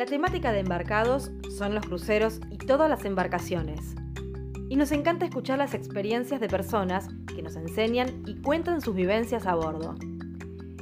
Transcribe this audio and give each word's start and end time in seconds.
La 0.00 0.06
temática 0.06 0.50
de 0.50 0.60
embarcados 0.60 1.30
son 1.58 1.74
los 1.74 1.84
cruceros 1.84 2.40
y 2.50 2.56
todas 2.56 2.88
las 2.88 3.04
embarcaciones. 3.04 3.96
Y 4.70 4.76
nos 4.76 4.92
encanta 4.92 5.26
escuchar 5.26 5.58
las 5.58 5.74
experiencias 5.74 6.40
de 6.40 6.48
personas 6.48 7.08
que 7.26 7.42
nos 7.42 7.54
enseñan 7.54 8.22
y 8.24 8.36
cuentan 8.36 8.80
sus 8.80 8.94
vivencias 8.94 9.46
a 9.46 9.54
bordo. 9.54 9.96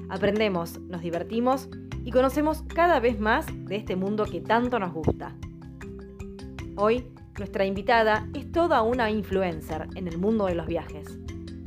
Aprendemos, 0.08 0.78
nos 0.82 1.02
divertimos 1.02 1.68
y 2.04 2.12
conocemos 2.12 2.62
cada 2.62 3.00
vez 3.00 3.18
más 3.18 3.46
de 3.64 3.74
este 3.74 3.96
mundo 3.96 4.24
que 4.24 4.40
tanto 4.40 4.78
nos 4.78 4.92
gusta. 4.92 5.34
Hoy, 6.76 7.04
nuestra 7.40 7.66
invitada 7.66 8.28
es 8.34 8.52
toda 8.52 8.82
una 8.82 9.10
influencer 9.10 9.88
en 9.96 10.06
el 10.06 10.18
mundo 10.18 10.46
de 10.46 10.54
los 10.54 10.68
viajes. 10.68 11.18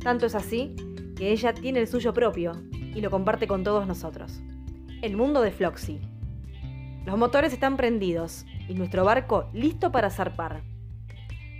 Tanto 0.02 0.24
es 0.24 0.34
así 0.34 0.74
que 1.14 1.32
ella 1.32 1.52
tiene 1.52 1.80
el 1.80 1.86
suyo 1.86 2.14
propio 2.14 2.52
y 2.72 3.02
lo 3.02 3.10
comparte 3.10 3.46
con 3.46 3.62
todos 3.62 3.86
nosotros. 3.86 4.40
El 5.02 5.18
mundo 5.18 5.42
de 5.42 5.50
Floxy. 5.50 6.00
Los 7.04 7.18
motores 7.18 7.52
están 7.52 7.76
prendidos 7.76 8.46
y 8.68 8.74
nuestro 8.74 9.04
barco 9.04 9.48
listo 9.52 9.90
para 9.90 10.08
zarpar. 10.08 10.62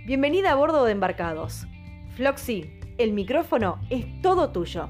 Bienvenida 0.05 0.53
a 0.53 0.55
bordo 0.55 0.85
de 0.85 0.93
embarcados. 0.93 1.67
Floxy, 2.15 2.79
el 2.97 3.11
micrófono 3.11 3.77
es 3.89 4.05
todo 4.21 4.51
tuyo. 4.51 4.89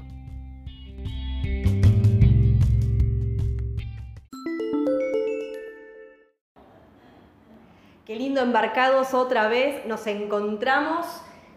Qué 8.06 8.14
lindo 8.14 8.40
embarcados 8.40 9.12
otra 9.12 9.48
vez. 9.48 9.84
Nos 9.86 10.06
encontramos 10.06 11.04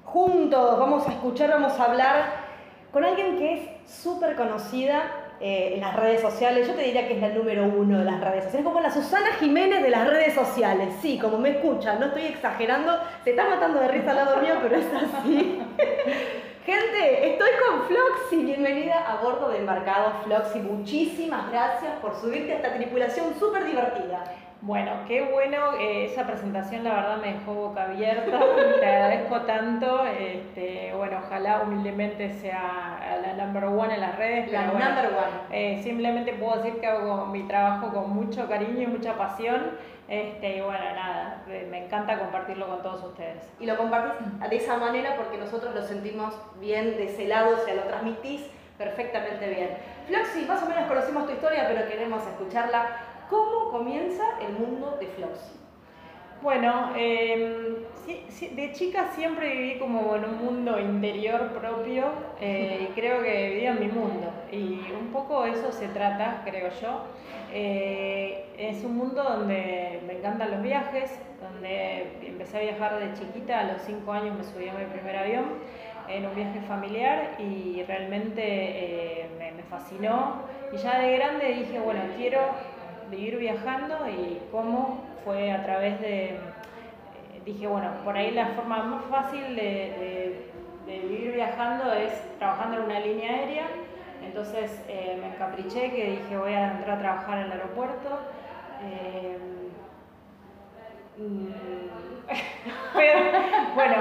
juntos. 0.05 0.79
Vamos 0.79 1.07
a 1.07 1.11
escuchar, 1.11 1.51
vamos 1.51 1.79
a 1.79 1.85
hablar 1.85 2.47
con 2.91 3.05
alguien 3.05 3.37
que 3.37 3.53
es 3.53 3.91
súper 4.01 4.35
conocida 4.35 5.26
eh, 5.39 5.73
en 5.75 5.81
las 5.81 5.95
redes 5.95 6.21
sociales. 6.21 6.67
Yo 6.67 6.73
te 6.73 6.83
diría 6.83 7.07
que 7.07 7.15
es 7.15 7.21
la 7.21 7.29
número 7.29 7.65
uno 7.65 7.99
de 7.99 8.05
las 8.05 8.19
redes 8.21 8.45
sociales. 8.45 8.65
Como 8.65 8.81
la 8.81 8.91
Susana 8.91 9.33
Jiménez 9.39 9.83
de 9.83 9.89
las 9.89 10.07
redes 10.07 10.33
sociales. 10.33 10.95
Sí, 11.01 11.19
como 11.19 11.37
me 11.37 11.51
escuchan, 11.51 11.99
no 11.99 12.07
estoy 12.07 12.25
exagerando. 12.25 12.97
Se 13.23 13.31
está 13.31 13.47
matando 13.47 13.79
de 13.79 13.87
risa 13.87 14.11
al 14.11 14.17
lado 14.17 14.37
mío, 14.37 14.55
pero 14.61 14.75
es 14.75 14.85
así. 14.93 15.61
Gente, 16.65 17.31
estoy 17.31 17.49
con 17.65 17.87
Floxy. 17.87 18.43
Bienvenida 18.43 19.05
a 19.07 19.23
bordo 19.23 19.49
de 19.49 19.59
Embarcado 19.59 20.11
Floxy. 20.25 20.59
Muchísimas 20.59 21.49
gracias 21.49 21.93
por 22.01 22.15
subirte 22.19 22.53
a 22.53 22.55
esta 22.57 22.73
tripulación 22.73 23.33
súper 23.39 23.65
divertida. 23.65 24.23
Bueno, 24.61 24.91
qué 25.07 25.21
bueno, 25.21 25.77
eh, 25.79 26.05
esa 26.05 26.25
presentación 26.25 26.83
la 26.83 26.95
verdad 26.95 27.17
me 27.17 27.33
dejó 27.33 27.53
boca 27.53 27.83
abierta, 27.83 28.39
te 28.79 28.85
agradezco 28.85 29.41
tanto, 29.41 30.03
este, 30.07 30.93
bueno, 30.95 31.19
ojalá 31.23 31.61
humildemente 31.61 32.33
sea 32.33 33.19
la 33.21 33.45
number 33.45 33.65
one 33.65 33.93
en 33.93 34.01
las 34.01 34.17
redes. 34.17 34.51
La 34.51 34.65
number 34.65 35.05
one. 35.05 35.37
Eh, 35.51 35.81
simplemente 35.83 36.33
puedo 36.33 36.57
decir 36.57 36.79
que 36.79 36.87
hago 36.87 37.27
mi 37.27 37.43
trabajo 37.43 37.93
con 37.93 38.09
mucho 38.09 38.47
cariño 38.47 38.81
y 38.81 38.87
mucha 38.87 39.15
pasión, 39.15 39.73
este, 40.07 40.57
y 40.57 40.61
bueno, 40.61 40.83
nada, 40.95 41.43
me 41.69 41.85
encanta 41.85 42.17
compartirlo 42.17 42.67
con 42.67 42.81
todos 42.81 43.03
ustedes. 43.03 43.47
Y 43.59 43.67
lo 43.67 43.77
compartís 43.77 44.49
de 44.49 44.55
esa 44.55 44.77
manera 44.77 45.15
porque 45.17 45.37
nosotros 45.37 45.75
lo 45.75 45.83
sentimos 45.83 46.33
bien 46.59 46.97
de 46.97 47.09
ese 47.13 47.27
lado, 47.27 47.57
o 47.61 47.65
sea, 47.65 47.75
lo 47.75 47.83
transmitís 47.83 48.41
perfectamente 48.77 49.49
bien. 49.49 49.69
Floxy, 50.07 50.45
más 50.45 50.63
o 50.63 50.65
menos 50.67 50.85
conocimos 50.87 51.27
tu 51.27 51.33
historia, 51.33 51.65
pero 51.67 51.87
queremos 51.87 52.25
escucharla 52.25 52.87
¿Cómo 53.29 53.71
comienza 53.71 54.23
el 54.41 54.53
mundo 54.53 54.97
de 54.99 55.07
Floxy? 55.07 55.51
Bueno, 56.41 56.93
em, 56.95 57.75
de 58.55 58.71
chica 58.71 59.09
siempre 59.15 59.49
viví 59.53 59.79
como 59.79 60.15
en 60.15 60.23
un 60.23 60.45
mundo 60.45 60.79
interior 60.79 61.49
propio 61.59 62.05
eh, 62.39 62.87
y 62.89 62.93
creo 62.93 63.21
que 63.21 63.49
vivía 63.49 63.71
en 63.71 63.79
mi 63.79 63.87
mundo. 63.87 64.31
Y 64.49 64.79
un 64.97 65.09
poco 65.11 65.43
eso 65.43 65.73
se 65.73 65.89
trata, 65.89 66.41
creo 66.45 66.69
yo. 66.79 67.01
Eh, 67.51 68.45
es 68.57 68.81
un 68.85 68.95
mundo 68.95 69.21
donde 69.21 69.99
me 70.07 70.19
encantan 70.19 70.51
los 70.51 70.61
viajes, 70.61 71.19
donde 71.41 72.07
empecé 72.25 72.59
a 72.59 72.61
viajar 72.61 72.99
de 72.99 73.13
chiquita, 73.13 73.59
a 73.59 73.73
los 73.73 73.81
5 73.81 74.09
años 74.13 74.37
me 74.37 74.43
subí 74.45 74.69
a 74.69 74.73
mi 74.73 74.85
primer 74.85 75.17
avión 75.17 75.45
en 76.07 76.25
un 76.25 76.33
viaje 76.33 76.61
familiar 76.61 77.35
y 77.39 77.83
realmente 77.83 78.41
eh, 78.41 79.29
me 79.37 79.63
fascinó. 79.63 80.43
Y 80.71 80.77
ya 80.77 80.99
de 80.99 81.17
grande 81.17 81.47
dije, 81.47 81.79
bueno, 81.79 82.01
quiero 82.15 82.39
de 83.09 83.17
ir 83.17 83.37
viajando 83.37 84.07
y 84.09 84.41
cómo 84.51 85.03
fue 85.23 85.51
a 85.51 85.63
través 85.63 85.99
de, 86.01 86.25
eh, 86.25 86.39
dije, 87.45 87.67
bueno, 87.67 87.89
por 88.03 88.15
ahí 88.15 88.31
la 88.31 88.47
forma 88.47 88.83
más 88.83 89.05
fácil 89.05 89.55
de, 89.55 90.43
de, 90.85 90.99
vivir 90.99 91.33
viajando 91.33 91.91
es 91.93 92.13
trabajando 92.39 92.77
en 92.77 92.83
una 92.83 92.99
línea 92.99 93.31
aérea. 93.31 93.67
Entonces 94.25 94.81
eh, 94.87 95.17
me 95.21 95.27
encapriché 95.27 95.91
que 95.91 96.11
dije 96.11 96.37
voy 96.37 96.53
a 96.53 96.71
entrar 96.71 96.97
a 96.97 96.99
trabajar 96.99 97.37
en 97.39 97.45
el 97.45 97.51
aeropuerto. 97.51 98.19
Eh, 98.83 99.37
mm, 101.17 101.47
pero, 102.93 103.19
bueno, 103.75 103.95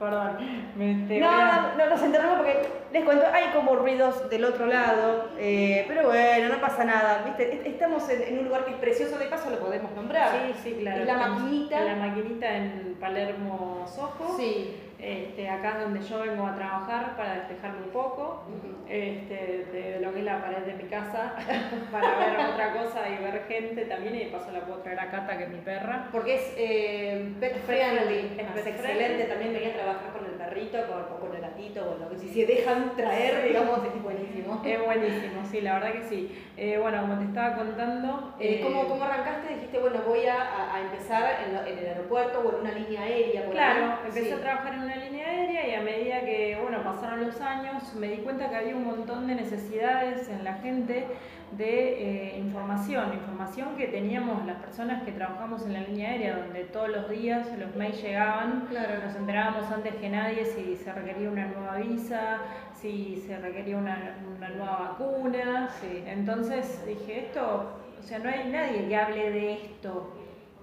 Perdón. 0.00 0.38
Me, 0.76 0.94
no, 1.20 1.76
no, 1.76 1.90
nos 1.90 2.02
enterramos 2.02 2.38
porque 2.38 2.66
les 2.90 3.04
cuento, 3.04 3.26
hay 3.34 3.52
como 3.54 3.76
ruidos 3.76 4.30
del 4.30 4.46
otro 4.46 4.64
lado, 4.64 5.28
eh, 5.38 5.84
pero 5.86 6.06
bueno, 6.06 6.48
no 6.48 6.58
pasa 6.58 6.84
nada, 6.84 7.22
¿viste? 7.26 7.68
Estamos 7.68 8.08
en, 8.08 8.38
un 8.38 8.46
lugar 8.46 8.64
que 8.64 8.70
es 8.70 8.76
precioso, 8.78 9.18
de 9.18 9.26
paso 9.26 9.50
lo 9.50 9.58
podemos 9.58 9.92
nombrar. 9.92 10.30
Sí, 10.30 10.54
sí, 10.62 10.76
claro. 10.80 11.04
la 11.04 11.16
maquinita. 11.18 11.80
La 11.82 11.96
maquinita 11.96 12.56
en 12.56 12.96
Palermo 12.98 13.86
Soho. 13.86 14.38
Sí. 14.38 14.74
Este, 15.02 15.48
acá 15.48 15.78
es 15.78 15.80
donde 15.80 16.00
yo 16.02 16.20
vengo 16.20 16.46
a 16.46 16.54
trabajar 16.54 17.16
para 17.16 17.34
despejarme 17.34 17.84
un 17.84 17.90
poco 17.90 18.44
este, 18.88 19.66
de 19.72 20.00
lo 20.00 20.12
que 20.12 20.18
es 20.18 20.24
la 20.24 20.42
pared 20.42 20.62
de 20.64 20.74
mi 20.74 20.88
casa 20.88 21.34
para 21.92 22.18
ver 22.18 22.52
otra 22.52 22.72
cosa 22.72 23.08
y 23.08 23.22
ver 23.22 23.44
gente 23.48 23.86
también 23.86 24.14
y 24.16 24.18
de 24.24 24.26
paso 24.26 24.50
la 24.50 24.60
puedo 24.60 24.80
traer 24.80 25.00
a 25.00 25.10
Cata 25.10 25.38
que 25.38 25.44
es 25.44 25.50
mi 25.50 25.60
perra. 25.60 26.08
Porque 26.12 26.34
es 26.34 26.54
eh, 26.56 27.32
pet 27.40 27.56
friendly, 27.64 28.36
es, 28.38 28.66
excelente, 28.66 29.24
también 29.24 29.52
venía 29.54 29.70
a 29.70 29.74
trabajar 29.74 30.12
con 30.12 30.26
el 30.26 30.32
perrito 30.32 30.78
con, 30.86 31.18
con 31.18 31.36
el 31.36 31.42
gatito, 31.42 31.86
con 31.86 32.00
lo 32.00 32.10
que 32.10 32.18
si 32.18 32.28
se 32.28 32.46
dejan 32.46 32.94
traer, 32.96 33.44
digamos, 33.44 33.80
es 33.84 34.02
buenísimo. 34.02 34.62
Es 34.64 34.84
buenísimo, 34.84 35.46
sí, 35.50 35.60
la 35.60 35.74
verdad 35.74 35.92
que 35.92 36.08
sí. 36.08 36.44
Eh, 36.62 36.76
bueno, 36.78 37.00
como 37.00 37.16
te 37.16 37.24
estaba 37.24 37.56
contando... 37.56 38.34
Eh, 38.38 38.60
¿cómo, 38.62 38.86
¿cómo, 38.86 39.02
arrancaste? 39.02 39.54
Dijiste, 39.54 39.78
bueno, 39.78 40.00
voy 40.06 40.26
a, 40.26 40.74
a 40.74 40.80
empezar 40.82 41.38
en, 41.48 41.78
el 41.78 41.86
aeropuerto 41.86 42.40
o 42.40 42.50
en 42.50 42.60
una 42.60 42.72
línea 42.72 43.00
aérea. 43.00 43.48
claro, 43.50 43.94
empecé 44.04 44.34
a 44.34 44.40
trabajar 44.40 44.74
en 44.74 44.80
una 44.80 44.96
línea 44.96 45.26
aérea 45.26 45.66
y 45.68 45.74
a 45.74 45.80
medida 45.80 46.20
que 46.20 46.58
bueno, 46.60 46.84
pasaron 46.84 47.24
los 47.24 47.40
años 47.40 47.94
me 47.94 48.08
di 48.08 48.18
cuenta 48.18 48.50
que 48.50 48.56
había 48.56 48.76
un 48.76 48.84
montón 48.84 49.26
de 49.26 49.36
necesidades 49.36 50.28
en 50.28 50.44
la 50.44 50.56
gente 50.56 51.06
de 51.52 52.34
eh, 52.34 52.38
información, 52.38 53.12
información 53.14 53.74
que 53.76 53.88
teníamos 53.88 54.44
las 54.46 54.56
personas 54.58 55.02
que 55.02 55.12
trabajamos 55.12 55.66
en 55.66 55.72
la 55.72 55.80
línea 55.80 56.10
aérea, 56.10 56.36
donde 56.36 56.64
todos 56.64 56.90
los 56.90 57.10
días 57.10 57.48
los 57.58 57.74
mails 57.74 58.00
llegaban, 58.02 58.66
claro. 58.68 59.02
nos 59.04 59.16
enterábamos 59.16 59.70
antes 59.72 59.94
que 59.96 60.10
nadie 60.10 60.44
si 60.44 60.76
se 60.76 60.92
requería 60.92 61.28
una 61.28 61.46
nueva 61.46 61.76
visa, 61.78 62.38
si 62.72 63.16
se 63.26 63.36
requería 63.38 63.76
una, 63.76 64.16
una 64.36 64.48
nueva 64.50 64.78
vacuna. 64.90 65.70
Entonces 66.06 66.49
dije, 66.56 67.26
esto, 67.26 67.64
o 67.98 68.02
sea, 68.02 68.18
no 68.18 68.28
hay 68.28 68.50
nadie 68.50 68.88
que 68.88 68.96
hable 68.96 69.30
de 69.30 69.52
esto 69.54 70.19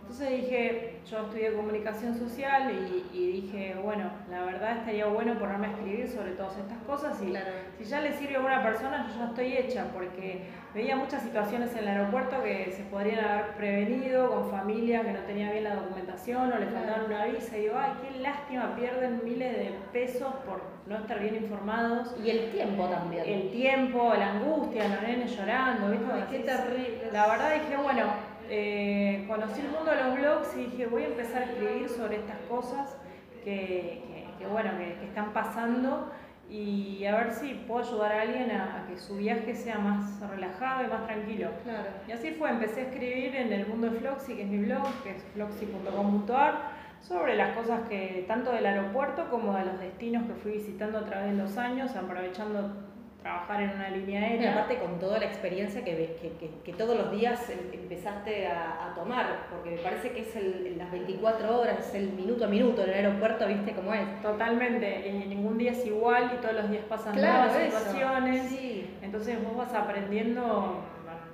entonces 0.09 0.41
dije, 0.41 0.99
yo 1.05 1.19
estudié 1.19 1.53
comunicación 1.53 2.17
social 2.17 2.71
y, 3.13 3.31
dije, 3.41 3.75
bueno, 3.83 4.09
la 4.31 4.45
verdad 4.45 4.77
estaría 4.77 5.05
bueno 5.07 5.37
ponerme 5.37 5.67
a 5.67 5.71
escribir 5.71 6.07
sobre 6.07 6.31
todas 6.31 6.57
estas 6.57 6.77
cosas 6.83 7.21
y 7.21 7.33
si 7.77 7.89
ya 7.89 7.99
le 7.99 8.13
sirve 8.13 8.37
a 8.37 8.39
una 8.39 8.63
persona, 8.63 9.05
yo 9.09 9.19
ya 9.19 9.25
estoy 9.25 9.57
hecha, 9.57 9.87
porque 9.93 10.45
veía 10.73 10.95
muchas 10.95 11.23
situaciones 11.23 11.73
en 11.73 11.79
el 11.79 11.87
aeropuerto 11.89 12.41
que 12.41 12.71
se 12.71 12.83
podrían 12.83 13.19
haber 13.19 13.47
prevenido 13.55 14.31
con 14.31 14.49
familias 14.49 15.05
que 15.05 15.11
no 15.11 15.19
tenían 15.19 15.51
bien 15.51 15.65
la 15.65 15.75
documentación 15.75 16.53
o 16.53 16.57
les 16.57 16.69
faltaban 16.69 17.05
una 17.07 17.25
visa 17.25 17.57
y 17.57 17.61
digo, 17.63 17.75
ay, 17.77 17.91
qué 18.01 18.19
lástima, 18.19 18.77
pierden 18.77 19.19
miles 19.25 19.57
de 19.57 19.75
pesos 19.91 20.33
por 20.45 20.61
no 20.85 20.99
estar 20.99 21.19
bien 21.19 21.35
informados. 21.35 22.15
Y 22.23 22.29
el 22.29 22.49
tiempo 22.51 22.85
también. 22.85 23.23
El 23.25 23.51
tiempo, 23.51 24.13
la 24.17 24.35
angustia, 24.35 24.87
los 24.87 25.01
nenes 25.01 25.35
llorando, 25.35 25.91
¿viste? 25.91 26.07
qué 26.31 26.39
terrible. 26.39 27.09
La 27.11 27.27
verdad 27.27 27.55
dije, 27.55 27.75
bueno, 27.75 28.36
eh, 28.49 29.25
conocí 29.27 29.61
el 29.61 29.69
mundo 29.69 29.91
de 29.91 30.03
los 30.03 30.15
blogs 30.15 30.55
y 30.55 30.65
dije, 30.65 30.87
voy 30.87 31.03
a 31.03 31.07
empezar 31.07 31.43
a 31.43 31.45
escribir 31.45 31.89
sobre 31.89 32.17
estas 32.17 32.37
cosas 32.49 32.97
que, 33.43 34.03
bueno, 34.51 34.71
que, 34.77 35.05
están 35.05 35.33
pasando 35.33 36.11
y 36.49 37.05
a 37.05 37.15
ver 37.15 37.33
si 37.33 37.53
puedo 37.67 37.85
ayudar 37.85 38.11
a 38.11 38.21
alguien 38.21 38.51
a, 38.51 38.85
que 38.87 38.97
su 38.97 39.17
viaje 39.17 39.53
sea 39.53 39.79
más 39.79 40.19
relajado 40.29 40.85
y 40.85 40.87
más 40.87 41.05
tranquilo. 41.05 41.49
Claro. 41.63 41.89
Y 42.07 42.11
así 42.11 42.31
fue, 42.31 42.49
empecé 42.49 42.81
a 42.81 42.83
escribir 42.83 43.35
en 43.35 43.51
el 43.51 43.67
mundo 43.67 43.89
de 43.89 43.99
Floxy, 43.99 44.35
que 44.35 44.43
es 44.43 44.49
mi 44.49 44.59
blog, 44.59 44.87
que 45.03 45.11
es 45.11 45.23
floxy.com.ar, 45.33 46.53
sobre 47.01 47.35
las 47.35 47.55
cosas 47.55 47.87
que 47.89 48.25
tanto 48.27 48.51
del 48.51 48.65
aeropuerto 48.65 49.29
como 49.29 49.53
de 49.53 49.65
los 49.65 49.79
destinos 49.79 50.25
que 50.25 50.33
fui 50.33 50.53
visitando 50.53 50.99
a 50.99 51.05
través 51.05 51.31
de 51.31 51.37
los 51.37 51.57
años, 51.57 51.95
aprovechando 51.95 52.86
trabajar 53.27 53.61
en 53.61 53.71
una 53.71 53.89
línea 53.89 54.21
aérea. 54.21 54.41
Y 54.41 54.53
aparte 54.53 54.77
con 54.79 54.99
toda 54.99 55.19
la 55.19 55.25
experiencia 55.25 55.83
que, 55.83 56.17
que, 56.21 56.49
que, 56.63 56.73
todos 56.73 56.97
los 56.97 57.11
días 57.11 57.49
em, 57.49 57.59
empezaste 57.73 58.47
a, 58.47 58.93
tomar, 58.95 59.47
porque 59.51 59.71
me 59.71 59.77
parece 59.77 60.11
que 60.11 60.21
es 60.21 60.35
el, 60.35 60.77
las 60.77 60.89
24 60.91 61.59
horas, 61.59 61.79
es 61.79 61.93
el 61.93 62.13
minuto 62.13 62.45
a 62.45 62.47
minuto 62.47 62.83
en 62.83 62.89
el 62.89 62.95
aeropuerto, 62.95 63.45
¿viste 63.47 63.73
cómo 63.73 63.93
es? 63.93 64.21
Totalmente, 64.21 65.07
y 65.07 65.27
ningún 65.27 65.57
día 65.57 65.71
es 65.71 65.85
igual 65.85 66.31
y 66.35 66.41
todos 66.41 66.55
los 66.55 66.69
días 66.69 66.83
pasan 66.85 67.15
nuevas 67.15 67.53
situaciones. 67.53 68.49
Sí. 68.49 68.89
Entonces 69.01 69.43
vos 69.43 69.57
vas 69.57 69.73
aprendiendo 69.73 70.83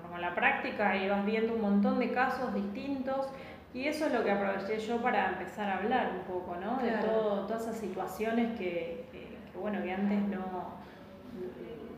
con 0.09 0.19
la 0.19 0.35
práctica 0.35 0.97
y 0.97 1.07
vas 1.07 1.23
viendo 1.25 1.53
un 1.53 1.61
montón 1.61 1.99
de 1.99 2.11
casos 2.11 2.53
distintos 2.53 3.29
y 3.73 3.87
eso 3.87 4.07
es 4.07 4.13
lo 4.13 4.23
que 4.23 4.31
aproveché 4.31 4.79
yo 4.79 5.01
para 5.01 5.29
empezar 5.29 5.69
a 5.69 5.77
hablar 5.77 6.11
un 6.17 6.23
poco, 6.31 6.55
¿no? 6.55 6.77
De 6.83 6.91
todo, 6.97 7.45
todas 7.45 7.63
esas 7.63 7.77
situaciones 7.77 8.57
que, 8.57 9.05
que, 9.11 9.59
bueno, 9.59 9.81
que 9.81 9.91
antes 9.91 10.19
no, 10.27 10.83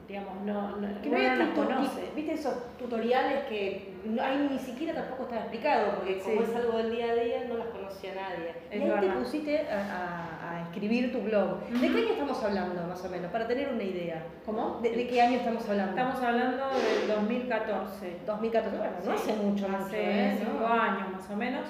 digamos, 0.07 0.41
no, 0.45 0.77
no, 0.77 1.01
que 1.01 1.09
no, 1.09 1.17
las 1.17 1.49
conoce. 1.49 2.09
¿Viste 2.15 2.33
esos 2.33 2.77
tutoriales 2.77 3.45
que 3.45 3.95
no, 4.05 4.21
ahí 4.21 4.47
ni 4.51 4.59
siquiera 4.59 4.93
tampoco 4.93 5.23
estaba 5.23 5.41
explicado? 5.41 5.95
Porque 5.95 6.19
como 6.19 6.41
es 6.41 6.55
algo 6.55 6.77
del 6.77 6.91
día 6.91 7.11
a 7.11 7.15
día, 7.15 7.45
no 7.47 7.57
las 7.57 7.67
conocía 7.67 8.11
nadie. 8.13 8.53
y 8.71 8.89
ahí 8.89 9.07
te 9.07 9.13
pusiste 9.15 9.67
a, 9.67 10.51
a, 10.51 10.61
escribir 10.63 11.11
tu 11.11 11.21
blog. 11.21 11.65
¿De 11.69 11.87
qué 11.89 11.97
año 11.97 12.11
estamos 12.11 12.43
hablando, 12.43 12.83
más 12.87 13.03
o 13.03 13.09
menos? 13.09 13.31
Para 13.31 13.47
tener 13.47 13.69
una 13.69 13.83
idea. 13.83 14.23
¿Cómo? 14.45 14.79
¿De, 14.81 15.07
qué 15.07 15.21
año 15.21 15.37
estamos 15.37 15.67
hablando? 15.67 15.91
Estamos 15.97 16.21
hablando 16.21 16.65
del 16.69 17.07
2014. 17.07 18.17
2014, 18.25 18.77
bueno, 18.77 18.93
no 19.03 19.11
hace 19.11 19.33
mucho, 19.33 19.67
Hace 19.67 20.01
¿eh? 20.01 20.37
cinco 20.39 20.67
años 20.67 21.13
más 21.13 21.29
o 21.29 21.35
menos. 21.35 21.65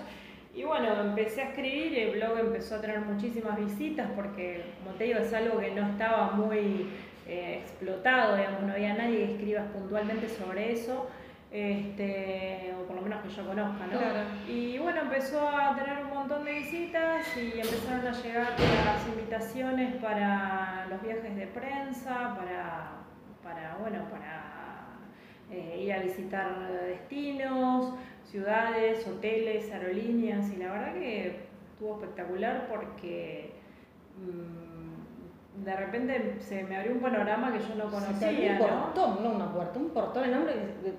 Y 0.53 0.63
bueno, 0.63 1.01
empecé 1.01 1.41
a 1.41 1.49
escribir 1.49 1.91
y 1.93 1.99
el 1.99 2.11
blog 2.17 2.39
empezó 2.39 2.75
a 2.75 2.81
tener 2.81 2.99
muchísimas 3.01 3.57
visitas 3.57 4.09
porque, 4.15 4.63
como 4.81 4.95
te 4.95 5.03
digo, 5.05 5.19
es 5.19 5.33
algo 5.33 5.59
que 5.59 5.71
no 5.71 5.85
estaba 5.89 6.31
muy 6.31 6.87
eh, 7.27 7.61
explotado, 7.63 8.37
digamos, 8.37 8.61
no 8.61 8.73
había 8.73 8.93
nadie 8.93 9.17
que 9.17 9.31
escriba 9.33 9.63
puntualmente 9.73 10.29
sobre 10.29 10.73
eso, 10.73 11.07
este, 11.51 12.73
o 12.79 12.85
por 12.85 12.97
lo 12.97 13.01
menos 13.01 13.23
que 13.23 13.29
yo 13.29 13.47
conozca, 13.47 13.87
¿no? 13.87 14.51
Y 14.51 14.77
bueno, 14.77 15.01
empezó 15.01 15.47
a 15.47 15.75
tener 15.75 16.03
un 16.03 16.09
montón 16.09 16.45
de 16.45 16.53
visitas 16.53 17.25
y 17.35 17.59
empezaron 17.59 18.05
a 18.05 18.11
llegar 18.11 18.53
las 18.59 19.07
invitaciones 19.07 19.95
para 19.95 20.85
los 20.89 21.01
viajes 21.01 21.35
de 21.35 21.47
prensa, 21.47 22.35
para, 22.35 22.91
para 23.41 23.77
bueno, 23.77 24.07
para 24.11 24.99
eh, 25.49 25.81
ir 25.83 25.93
a 25.93 25.99
visitar 25.99 26.71
destinos, 26.87 27.95
ciudades, 28.25 29.07
hoteles, 29.07 29.71
aerolíneas, 29.71 30.51
y 30.51 30.57
la 30.57 30.71
verdad 30.71 30.93
que 30.93 31.27
estuvo 31.73 31.95
espectacular 31.95 32.67
porque... 32.69 33.53
Mm, 34.19 34.74
de 35.63 35.75
repente 35.75 36.35
se 36.39 36.63
me 36.63 36.75
abrió 36.75 36.93
un 36.93 36.99
panorama 36.99 37.53
que 37.53 37.59
yo 37.59 37.75
no 37.75 37.89
conocía. 37.89 38.57
un 38.59 38.67
portón, 38.67 39.23
¿no? 39.23 39.31
una 39.31 39.51
puerta, 39.51 39.79
un 39.79 39.89
portón 39.89 40.25
enorme 40.25 40.51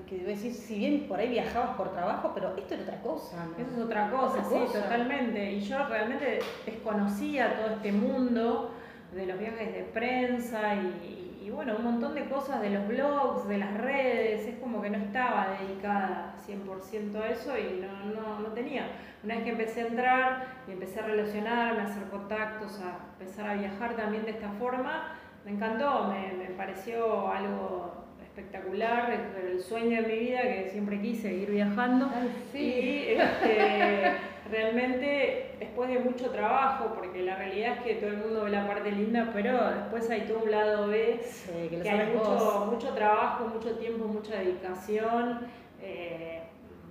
que, 0.06 0.17
que 0.17 0.25
decir, 0.25 0.55
si 0.55 0.79
bien 0.79 1.06
por 1.08 1.19
ahí 1.19 1.29
viajabas 1.29 1.76
por 1.76 1.93
trabajo, 1.93 2.32
pero 2.35 2.56
esto 2.56 2.75
era 2.75 2.82
otra 2.85 3.03
cosa. 3.03 3.44
¿no? 3.44 3.62
Eso 3.62 3.76
es 3.76 3.85
otra 3.85 4.11
cosa, 4.11 4.44
sí, 4.44 4.58
totalmente. 4.73 5.53
Y 5.53 5.61
yo 5.61 5.87
realmente 5.87 6.38
desconocía 6.64 7.56
todo 7.56 7.75
este 7.75 7.93
mundo 7.93 8.73
de 9.14 9.26
los 9.26 9.38
viajes 9.38 9.73
de 9.73 9.82
prensa 9.85 10.75
y, 10.75 11.25
y 11.46 11.50
bueno, 11.50 11.76
un 11.76 11.84
montón 11.84 12.16
de 12.16 12.25
cosas 12.25 12.60
de 12.60 12.70
los 12.70 12.88
blogs, 12.88 13.46
de 13.46 13.58
las 13.58 13.72
redes, 13.75 14.48
es 14.48 14.56
como 14.56 14.82
que 14.82 14.90
no 14.90 14.98
estaba 14.98 15.56
dedicada 15.60 16.34
100% 16.44 17.14
a 17.22 17.28
eso 17.28 17.56
y 17.56 17.81
no, 17.81 18.20
no, 18.20 18.40
no, 18.40 18.48
tenía. 18.48 18.88
Una 19.22 19.37
vez 19.37 19.44
que 19.44 19.50
empecé 19.50 19.82
a 19.82 19.87
entrar 19.87 20.46
y 20.66 20.72
empecé 20.72 20.98
a 20.98 21.04
relacionarme, 21.04 21.82
a 21.82 21.84
hacer 21.84 22.02
contactos, 22.08 22.81
a 22.81 22.98
empezar 23.12 23.48
a 23.48 23.54
viajar 23.54 23.94
también 23.94 24.25
de 24.25 24.32
esta 24.32 24.50
forma, 24.58 25.12
me 25.44 25.52
encantó, 25.52 26.08
me, 26.08 26.32
me 26.32 26.50
pareció 26.56 27.28
algo 27.28 27.94
espectacular, 28.20 29.16
el 29.40 29.60
sueño 29.60 30.02
de 30.02 30.08
mi 30.08 30.19
vida 30.19 30.42
que 30.42 30.70
siempre 30.72 31.00
quise 31.00 31.32
ir 31.32 31.52
viajando. 31.52 32.10
Y 32.54 33.04
este, 33.10 34.16
realmente 34.50 35.56
después 35.58 35.88
de 35.88 35.98
mucho 35.98 36.31
trabajo, 36.31 36.93
porque 36.94 37.22
la 37.22 37.37
realidad 37.37 37.78
es 37.78 37.82
que 37.82 37.94
todo 37.94 38.10
el 38.10 38.19
mundo 38.19 38.44
ve 38.44 38.50
la 38.50 38.66
parte 38.66 38.93
linda, 38.93 39.31
pero 39.32 39.52
después 39.70 40.08
hay 40.10 40.22
todo 40.22 40.44
un 40.44 40.50
lado 40.50 40.88
B, 40.88 41.20
que, 41.82 41.88
hay 41.88 42.14
mucho, 42.14 42.69
mucho, 42.70 42.94
trabajo, 42.94 43.48
mucho 43.48 43.76
tiempo, 43.76 44.06
mucha 44.06 44.37
dedicación. 44.37 45.46
Eh, 45.81 46.43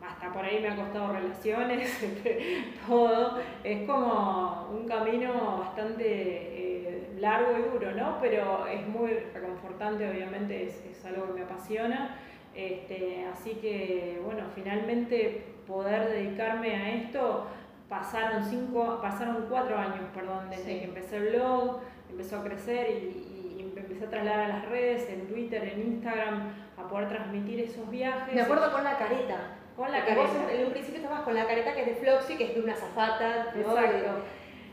hasta 0.02 0.31
por 0.31 0.46
ahí 0.46 0.62
me 0.62 0.69
ha 0.69 0.75
costado 0.75 1.13
relaciones, 1.13 2.00
todo. 2.88 3.40
Es 3.63 3.88
como 3.88 4.69
un 4.72 4.88
camino 4.88 5.58
bastante 5.60 6.06
eh, 6.06 7.10
largo 7.18 7.58
y 7.58 7.72
duro, 7.72 7.92
¿no? 7.92 8.19
Pero 8.22 8.68
es 8.68 8.88
muy 8.88 9.12
reconfortante, 9.34 10.08
obviamente, 10.10 10.68
es, 10.68 10.86
es 10.86 11.04
algo 11.06 11.28
que 11.28 11.34
me 11.34 11.42
apasiona. 11.42 12.19
Este, 12.54 13.25
así 13.34 13.56
que, 13.56 14.22
bueno, 14.24 14.44
finalmente 14.54 15.55
poder 15.68 16.10
dedicarme 16.10 16.76
a 16.76 16.90
esto, 16.96 17.48
pasaron, 17.90 18.44
cinco, 18.44 19.00
pasaron 19.02 19.46
cuatro 19.50 19.78
años, 19.78 20.02
perdón, 20.14 20.50
desde 20.50 20.80
que 20.80 20.84
empecé 20.86 21.18
el 21.18 21.36
blog, 21.36 21.80
empezó 22.10 22.38
a 22.38 22.44
crecer 22.44 22.90
y, 22.90 23.32
empecé 23.78 24.06
a 24.06 24.10
trasladar 24.10 24.40
a 24.40 24.48
las 24.48 24.66
redes, 24.70 25.10
en 25.10 25.28
Twitter, 25.28 25.64
en 25.64 25.82
Instagram, 25.82 26.54
a 26.78 26.88
poder 26.88 27.10
transmitir 27.10 27.60
esos 27.60 27.90
viajes. 27.90 28.34
Me 28.34 28.42
acuerdo 28.42 28.72
con 28.72 28.84
la 28.84 28.98
careta. 28.98 29.58
Con 29.76 29.92
la 29.92 30.00
careta. 30.00 30.22
Vos 30.22 30.32
en 30.52 30.66
un 30.66 30.72
principio 30.72 31.02
estabas 31.02 31.22
con 31.22 31.36
la 31.36 31.46
careta 31.46 31.74
que 31.74 31.82
es 31.82 31.88
de 31.88 31.96
Floxy, 31.96 32.36
que 32.36 32.46
es 32.46 32.56
de 32.56 32.62
una 32.62 32.76
zafata. 32.76 33.54
Exacto. 33.56 34.24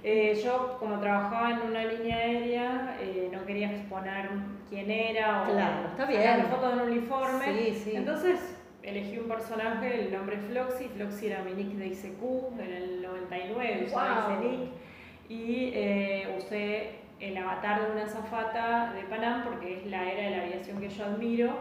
Eh, 0.04 0.40
yo, 0.42 0.76
como 0.78 0.98
trabajaba 0.98 1.50
en 1.50 1.62
una 1.62 1.84
línea 1.84 2.16
aérea, 2.16 2.96
eh, 3.00 3.28
no 3.32 3.44
quería 3.44 3.70
exponer 3.70 4.30
quién 4.68 4.90
era 4.90 5.42
o 5.42 5.52
claro, 5.52 5.88
está 5.90 6.06
bien. 6.06 6.46
fotos 6.46 6.76
de 6.76 6.82
un 6.82 6.90
uniforme. 6.90 7.44
Sí, 7.44 7.74
sí. 7.74 7.96
Entonces 7.96 8.56
elegí 8.82 9.18
un 9.18 9.28
personaje, 9.28 10.06
el 10.06 10.12
nombre 10.12 10.36
es 10.36 10.42
Floxy. 10.46 10.88
Floxy 10.88 11.26
era 11.26 11.42
mi 11.42 11.52
nick 11.52 11.72
de 11.76 11.86
ICQ 11.88 12.60
en 12.60 12.72
el 12.72 13.02
99, 13.02 13.84
usé 13.86 13.96
ese 13.96 14.48
nick. 14.48 14.70
Y 15.28 15.70
eh, 15.74 16.36
usé 16.38 16.90
el 17.20 17.36
avatar 17.36 17.86
de 17.86 17.92
una 17.92 18.06
zafata 18.06 18.92
de 18.94 19.02
Panam 19.04 19.44
porque 19.44 19.78
es 19.78 19.86
la 19.86 20.10
era 20.10 20.24
de 20.24 20.30
la 20.36 20.42
aviación 20.42 20.80
que 20.80 20.88
yo 20.88 21.04
admiro 21.04 21.56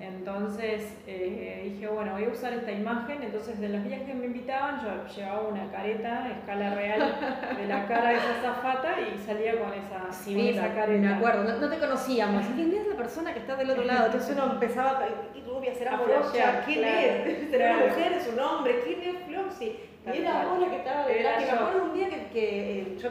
entonces 0.00 0.94
eh, 1.06 1.62
dije, 1.64 1.86
bueno, 1.86 2.12
voy 2.12 2.24
a 2.24 2.28
usar 2.28 2.52
esta 2.52 2.72
imagen. 2.72 3.22
Entonces, 3.22 3.58
de 3.60 3.68
los 3.68 3.84
días 3.84 4.02
que 4.02 4.14
me 4.14 4.26
invitaban, 4.26 4.80
yo 4.82 5.14
llevaba 5.14 5.48
una 5.48 5.70
careta, 5.70 6.28
escala 6.30 6.74
real, 6.74 7.14
de 7.56 7.66
la 7.66 7.86
cara 7.86 8.10
de 8.10 8.16
esa 8.16 8.34
zafata 8.42 8.94
y 9.00 9.18
salía 9.18 9.58
con 9.58 9.72
esa, 9.72 10.12
sí, 10.12 10.34
con 10.34 10.46
esa 10.46 10.74
careta. 10.74 11.08
Me 11.08 11.14
acuerdo, 11.14 11.58
no, 11.58 11.68
te 11.68 11.78
conocíamos. 11.78 12.46
¿Quién 12.54 12.72
es 12.72 12.86
la 12.86 12.96
persona 12.96 13.32
que 13.32 13.40
está 13.40 13.56
del 13.56 13.70
otro 13.70 13.84
lado? 13.84 14.06
Entonces 14.06 14.36
uno 14.36 14.52
empezaba, 14.52 15.06
y 15.34 15.40
rubia 15.42 15.74
será 15.74 15.96
morocha, 15.96 16.62
¿quién 16.64 16.84
es? 16.84 17.48
¿Será 17.50 17.76
una 17.76 17.86
mujer? 17.86 18.12
¿Es 18.12 18.28
un 18.28 18.40
hombre? 18.40 18.80
¿Quién 18.84 19.02
es 19.02 19.22
Floxy? 19.26 19.76
Y 20.12 20.18
era 20.18 20.46
vos 20.46 20.60
la 20.60 20.68
que 20.68 20.76
estaba 20.76 21.06
detrás. 21.06 21.42
Que 21.42 21.50
me 21.50 21.58
acuerdo 21.58 21.84
un 21.84 21.94
día 21.94 22.10
que, 22.10 22.26
que 22.28 22.80
eh, 22.80 22.98
yo 23.00 23.08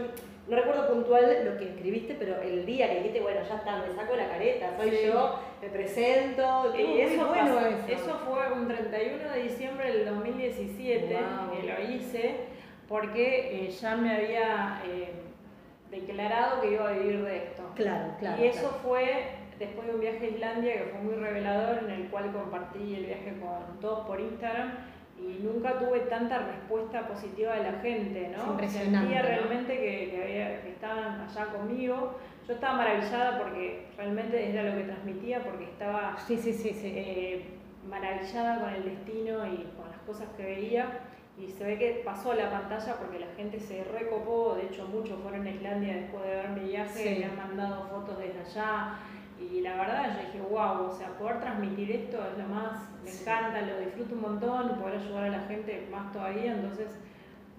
no 0.47 0.57
recuerdo 0.57 0.87
puntual 0.87 1.45
lo 1.45 1.57
que 1.57 1.69
escribiste, 1.69 2.15
pero 2.19 2.41
el 2.41 2.65
día 2.65 2.89
que 2.89 2.97
dijiste, 2.97 3.21
bueno, 3.21 3.39
ya 3.47 3.55
está, 3.55 3.77
me 3.77 3.95
saco 3.95 4.15
la 4.15 4.27
careta, 4.27 4.75
soy 4.77 4.91
yo, 5.05 5.39
me 5.63 5.69
presento. 5.69 6.73
Y 6.77 7.01
eso, 7.01 7.27
bueno 7.27 7.59
eso. 7.87 8.19
fue 8.27 8.51
un 8.53 8.67
31 8.67 9.31
de 9.31 9.43
diciembre 9.43 9.91
del 9.91 10.05
2017 10.05 11.07
que 11.07 11.67
lo 11.67 11.93
hice 11.93 12.35
porque 12.87 13.65
eh, 13.65 13.69
ya 13.69 13.95
me 13.95 14.15
había 14.15 14.81
eh, 14.85 15.13
declarado 15.89 16.61
que 16.61 16.73
iba 16.73 16.89
a 16.89 16.91
vivir 16.91 17.23
de 17.23 17.37
esto. 17.37 17.63
Claro, 17.75 18.13
claro. 18.19 18.43
Y 18.43 18.47
eso 18.47 18.69
fue 18.83 19.27
después 19.57 19.87
de 19.87 19.93
un 19.93 20.01
viaje 20.01 20.25
a 20.25 20.29
Islandia 20.29 20.73
que 20.73 20.89
fue 20.91 20.99
muy 20.99 21.15
revelador, 21.15 21.83
en 21.83 21.91
el 21.91 22.09
cual 22.09 22.31
compartí 22.33 22.95
el 22.95 23.05
viaje 23.05 23.33
con 23.39 23.79
todos 23.79 24.05
por 24.05 24.19
Instagram 24.19 24.92
y 25.29 25.41
nunca 25.41 25.79
tuve 25.79 26.01
tanta 26.01 26.39
respuesta 26.39 27.07
positiva 27.07 27.55
de 27.55 27.63
la 27.63 27.79
gente, 27.79 28.35
¿no? 28.35 28.59
Sentía 28.67 29.21
realmente 29.21 29.77
que, 29.77 30.21
había, 30.21 30.61
que, 30.61 30.69
estaban 30.69 31.21
allá 31.21 31.45
conmigo. 31.45 32.17
Yo 32.47 32.53
estaba 32.53 32.77
maravillada 32.77 33.39
porque 33.39 33.87
realmente 33.95 34.51
era 34.51 34.63
lo 34.63 34.77
que 34.77 34.83
transmitía, 34.83 35.43
porque 35.43 35.65
estaba 35.65 36.17
sí, 36.19 36.37
sí, 36.37 36.51
sí, 36.51 36.71
eh, 36.83 37.45
maravillada 37.89 38.59
con 38.59 38.73
el 38.73 38.83
destino 38.83 39.45
y 39.47 39.69
con 39.77 39.89
las 39.89 39.99
cosas 40.05 40.27
que 40.35 40.43
veía. 40.43 40.99
Y 41.37 41.49
se 41.49 41.63
ve 41.63 41.79
que 41.79 42.01
pasó 42.05 42.33
la 42.33 42.51
pantalla 42.51 42.95
porque 42.97 43.19
la 43.19 43.33
gente 43.35 43.59
se 43.59 43.83
recopó, 43.85 44.55
de 44.55 44.67
hecho 44.67 44.87
muchos 44.87 45.19
fueron 45.21 45.47
a 45.47 45.49
Islandia 45.49 45.95
después 45.95 46.23
de 46.23 46.29
ver 46.29 46.49
mi 46.49 46.69
viaje, 46.69 47.17
me 47.19 47.25
han 47.25 47.35
mandado 47.37 47.87
fotos 47.87 48.19
desde 48.19 48.39
allá 48.39 48.99
y 49.51 49.61
la 49.61 49.75
verdad 49.75 50.15
yo 50.15 50.27
dije, 50.27 50.39
wow, 50.49 50.87
o 50.87 50.91
sea, 50.91 51.09
poder 51.17 51.39
transmitir 51.39 51.91
esto 51.91 52.17
es 52.31 52.37
lo 52.37 52.47
más, 52.53 52.89
me 53.03 53.11
encanta, 53.11 53.61
lo 53.61 53.79
disfruto 53.79 54.15
un 54.15 54.21
montón, 54.21 54.79
poder 54.79 54.99
ayudar 54.99 55.23
a 55.25 55.29
la 55.29 55.39
gente 55.41 55.87
más 55.91 56.11
todavía, 56.11 56.53
entonces 56.53 56.87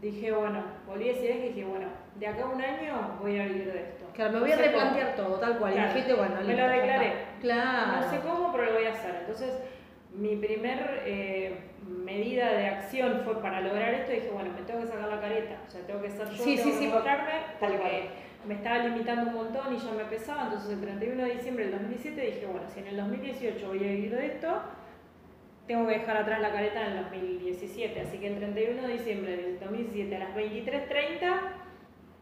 dije, 0.01 0.33
bueno, 0.33 0.63
volví 0.87 1.09
a 1.09 1.13
decir 1.13 1.31
y 1.31 1.49
dije, 1.49 1.65
bueno, 1.65 1.87
de 2.17 2.27
acá 2.27 2.45
a 2.45 2.47
un 2.47 2.63
año 2.63 3.19
voy 3.21 3.39
a 3.39 3.45
vivir 3.45 3.73
de 3.73 3.83
esto. 3.83 4.05
Claro, 4.15 4.33
me 4.33 4.41
voy 4.41 4.53
a 4.53 4.57
replantear 4.57 5.17
todo, 5.17 5.39
tal 5.39 5.59
cual. 5.59 5.75
y 5.77 5.81
dijiste, 5.81 6.15
bueno, 6.15 6.37
me 6.45 6.55
lo 6.55 6.69
declaré. 6.69 7.13
Claro. 7.41 8.01
No 8.01 8.11
sé 8.11 8.21
cómo, 8.21 8.53
pero 8.53 8.65
lo 8.67 8.73
voy 8.75 8.85
a 8.85 8.93
hacer. 8.93 9.17
Entonces, 9.21 9.59
mi 10.13 10.37
primer 10.37 11.03
eh, 11.07 11.59
medida 11.89 12.53
de 12.53 12.67
acción 12.69 13.23
fue 13.25 13.41
para 13.41 13.61
lograr 13.61 13.93
esto, 13.95 14.13
dije, 14.13 14.31
bueno, 14.33 14.51
me 14.53 14.63
tengo 14.63 14.81
que 14.81 14.87
sacar 14.87 15.09
la 15.09 15.21
careta, 15.21 15.57
o 15.67 15.71
sea, 15.71 15.81
tengo 15.83 16.01
que 16.01 16.11
ser 16.11 16.29
yo, 16.31 16.45
sí, 16.45 16.57
tengo 16.57 16.71
sí, 16.71 16.81
que 16.81 16.89
mostrarme, 16.93 17.33
porque 17.59 18.09
me 18.47 18.55
estaba 18.55 18.79
limitando 18.79 19.31
un 19.31 19.37
montón 19.37 19.75
y 19.75 19.79
ya 19.79 19.93
me 19.93 20.05
pesaba, 20.05 20.45
entonces 20.45 20.71
el 20.71 20.81
31 20.81 21.23
de 21.25 21.35
diciembre 21.35 21.65
del 21.65 21.73
2017 21.73 22.21
dije, 22.21 22.47
bueno, 22.47 22.69
si 22.73 22.81
en 22.81 22.87
el 22.89 22.97
2018 22.97 23.69
voy 23.69 23.79
a 23.79 23.83
vivir 23.83 24.17
de 24.17 24.27
esto, 24.27 24.63
tengo 25.67 25.87
que 25.87 25.99
dejar 25.99 26.17
atrás 26.19 26.41
la 26.41 26.53
careta 26.53 26.87
en 26.87 26.93
el 26.93 27.05
2017, 27.05 28.01
así 28.01 28.19
que 28.19 28.27
el 28.27 28.37
31 28.37 28.83
de 28.83 28.93
diciembre 28.93 29.37
del 29.37 29.61
2017 29.61 30.17
a 30.17 30.19
las 30.19 30.37
23.30 30.37 31.41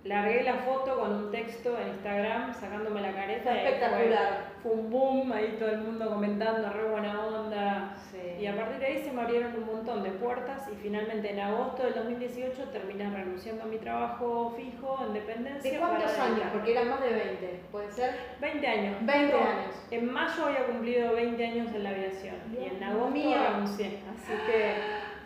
largué 0.04 0.42
la 0.42 0.54
foto 0.54 0.98
con 0.98 1.12
un 1.12 1.30
texto 1.30 1.78
en 1.78 1.88
Instagram 1.88 2.52
sacándome 2.54 3.00
la 3.00 3.12
careta. 3.12 3.56
Espectacular. 3.56 4.52
Fue, 4.62 4.72
un 4.72 4.90
boom, 4.90 5.32
ahí 5.32 5.56
todo 5.58 5.70
el 5.70 5.78
mundo 5.78 6.08
comentando, 6.08 6.70
re 6.70 6.84
buena 6.88 7.26
onda. 7.26 7.96
Y 8.38 8.46
a 8.46 8.56
partir 8.56 8.78
de 8.80 8.86
ahí 8.86 9.04
se 9.04 9.12
me 9.12 9.22
abrieron 9.22 9.54
un 9.54 9.66
montón 9.66 10.02
de 10.02 10.10
puertas 10.10 10.68
y 10.72 10.76
finalmente 10.76 11.30
en 11.30 11.40
agosto 11.40 11.84
del 11.84 11.94
2018 11.94 12.70
terminé 12.70 13.08
renunciando 13.08 13.62
a 13.62 13.66
mi 13.66 13.78
trabajo 13.78 14.52
fijo 14.56 14.98
en 15.06 15.14
dependencia. 15.14 15.72
¿De 15.72 15.78
cuántos 15.78 16.18
años? 16.18 16.46
Porque 16.52 16.72
eran 16.72 16.88
más 16.88 17.00
de 17.02 17.10
20, 17.10 17.60
¿puede 17.70 17.90
ser? 17.92 18.14
20 18.40 18.66
años. 18.66 18.96
20 19.00 19.34
años. 19.34 19.74
En 19.90 20.12
mayo 20.12 20.46
había 20.46 20.66
cumplido 20.66 21.12
20 21.14 21.46
años 21.46 21.68
en 21.74 21.82
la 21.84 21.90
aviación 21.90 22.34
y 22.52 22.64
en 22.64 22.82
agosto 22.82 23.14
renuncié. 23.14 24.00
Así 24.12 24.32
que 24.46 24.74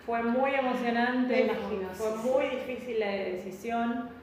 fue 0.04 0.23
muy 0.23 0.54
emocionante, 0.54 1.50
fue 1.95 2.16
muy 2.16 2.47
difícil 2.47 3.00
la 3.00 3.09
decisión 3.09 4.15